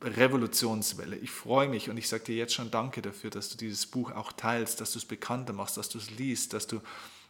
Revolutionswelle. 0.00 1.16
Ich 1.16 1.30
freue 1.30 1.68
mich 1.68 1.90
und 1.90 1.96
ich 1.96 2.08
sage 2.08 2.24
dir 2.24 2.36
jetzt 2.36 2.54
schon 2.54 2.70
Danke 2.70 3.02
dafür, 3.02 3.30
dass 3.30 3.48
du 3.48 3.56
dieses 3.56 3.86
Buch 3.86 4.12
auch 4.12 4.32
teilst, 4.32 4.80
dass 4.80 4.92
du 4.92 4.98
es 4.98 5.04
bekannter 5.04 5.52
machst, 5.52 5.76
dass 5.76 5.88
du 5.88 5.98
es 5.98 6.10
liest, 6.10 6.52
dass 6.52 6.66
du 6.66 6.80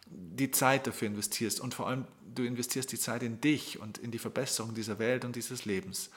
die 0.06 0.50
Zeit 0.50 0.86
dafür 0.86 1.08
investierst 1.08 1.60
und 1.60 1.74
vor 1.74 1.88
allem 1.88 2.06
du 2.34 2.44
investierst 2.44 2.92
die 2.92 2.98
Zeit 2.98 3.22
in 3.22 3.40
dich 3.40 3.80
und 3.80 3.98
in 3.98 4.10
die 4.10 4.18
Verbesserung 4.18 4.74
dieser 4.74 4.98
Welt 4.98 5.24
und 5.24 5.36
dieses 5.36 5.64
Lebens. 5.64 6.10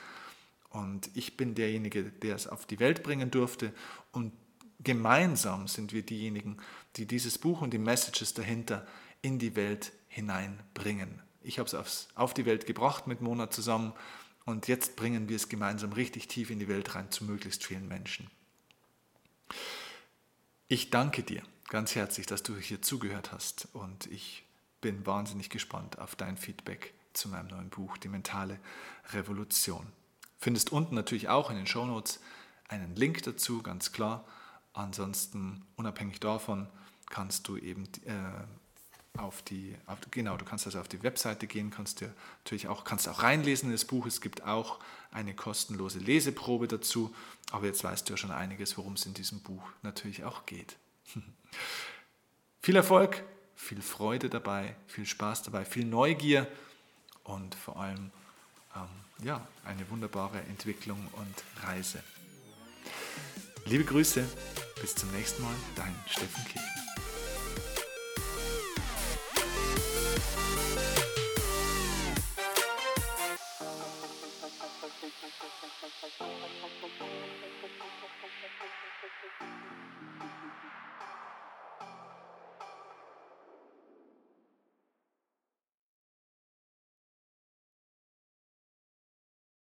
Und 0.70 1.10
ich 1.14 1.38
bin 1.38 1.56
derjenige, 1.56 2.04
der 2.04 2.36
es 2.36 2.48
auf 2.48 2.66
die 2.66 2.80
Welt 2.80 3.02
bringen 3.04 3.32
durfte. 3.32 3.72
Und 4.12 4.34
gemeinsam 4.82 5.68
sind 5.68 5.94
wir 5.94 6.02
diejenigen, 6.02 6.58
die 6.98 7.06
dieses 7.06 7.38
Buch 7.38 7.62
und 7.62 7.72
die 7.72 7.78
Messages 7.78 8.34
dahinter 8.34 8.86
in 9.22 9.40
die 9.40 9.56
Welt 9.56 9.94
hineinbringen. 10.08 11.22
Ich 11.46 11.60
habe 11.60 11.70
es 11.70 12.08
auf 12.16 12.34
die 12.34 12.46
Welt 12.46 12.66
gebracht 12.66 13.08
mit 13.08 13.22
Mona 13.22 13.50
zusammen 13.50 13.94
und 14.46 14.68
jetzt 14.68 14.96
bringen 14.96 15.30
wir 15.30 15.36
es 15.36 15.48
gemeinsam 15.48 15.94
richtig 15.94 16.28
tief 16.28 16.50
in 16.50 16.60
die 16.60 16.68
Welt 16.68 16.96
rein 16.96 17.12
zu 17.12 17.24
möglichst 17.24 17.64
vielen 17.64 17.88
Menschen. 17.88 18.30
Ich 20.68 20.90
danke 20.90 21.24
dir 21.24 21.44
ganz 21.68 21.96
herzlich, 21.96 22.26
dass 22.26 22.42
du 22.42 22.58
hier 22.58 22.82
zugehört 22.82 23.32
hast 23.32 23.68
und 23.74 24.08
ich 24.08 24.44
bin 24.82 25.06
wahnsinnig 25.06 25.50
gespannt 25.50 26.00
auf 26.00 26.16
dein 26.16 26.38
Feedback 26.38 26.94
zu 27.14 27.30
meinem 27.30 27.48
neuen 27.48 27.70
Buch, 27.70 27.98
Die 27.98 28.10
mentale 28.10 28.60
Revolution. 29.14 29.86
Findest 30.40 30.72
unten 30.72 30.96
natürlich 30.96 31.30
auch 31.30 31.50
in 31.50 31.58
den 31.58 31.68
Shownotes 31.68 32.20
einen 32.68 32.96
Link 32.96 33.24
dazu, 33.24 33.62
ganz 33.62 33.92
klar. 33.92 34.26
Ansonsten, 34.74 35.66
unabhängig 35.76 36.20
davon, 36.20 36.68
kannst 37.10 37.48
du 37.48 37.58
eben 37.58 37.86
äh, 38.06 38.44
auf 39.18 39.42
die, 39.42 39.76
auf, 39.86 40.00
genau, 40.12 40.38
du 40.38 40.46
kannst 40.46 40.66
also 40.66 40.80
auf 40.80 40.88
die 40.88 41.02
Webseite 41.04 41.48
gehen, 41.48 41.72
kannst 41.72 42.02
dir 42.02 42.14
natürlich 42.44 42.68
auch, 42.68 42.84
kannst 42.84 43.08
auch 43.08 43.24
reinlesen 43.24 43.70
in 43.70 43.74
das 43.74 43.86
Buch. 43.86 44.06
Es 44.06 44.22
gibt 44.22 44.44
auch 44.44 44.80
eine 45.12 45.34
kostenlose 45.34 46.00
Leseprobe 46.00 46.68
dazu. 46.68 47.16
Aber 47.52 47.66
jetzt 47.66 47.84
weißt 47.84 48.08
du 48.08 48.14
ja 48.14 48.18
schon 48.18 48.32
einiges, 48.32 48.78
worum 48.78 48.94
es 48.94 49.06
in 49.06 49.14
diesem 49.14 49.42
Buch 49.42 49.64
natürlich 49.82 50.24
auch 50.24 50.46
geht. 50.46 50.76
viel 52.62 52.76
Erfolg, 52.76 53.24
viel 53.56 53.82
Freude 53.82 54.30
dabei, 54.30 54.76
viel 54.88 55.06
Spaß 55.06 55.44
dabei, 55.44 55.66
viel 55.66 55.86
Neugier 55.86 56.48
und 57.24 57.56
vor 57.56 57.80
allem 57.80 58.12
ähm, 58.76 59.26
ja, 59.26 59.48
eine 59.64 59.90
wunderbare 59.90 60.40
Entwicklung 60.42 61.08
und 61.14 61.66
Reise. 61.68 62.04
Liebe 63.66 63.84
Grüße, 63.84 64.28
bis 64.82 64.94
zum 64.96 65.12
nächsten 65.12 65.42
Mal, 65.42 65.56
dein 65.76 65.96
Steffen 66.08 66.44
Kirchen. 66.46 66.85
Thank 75.70 75.94
you. 80.64 80.85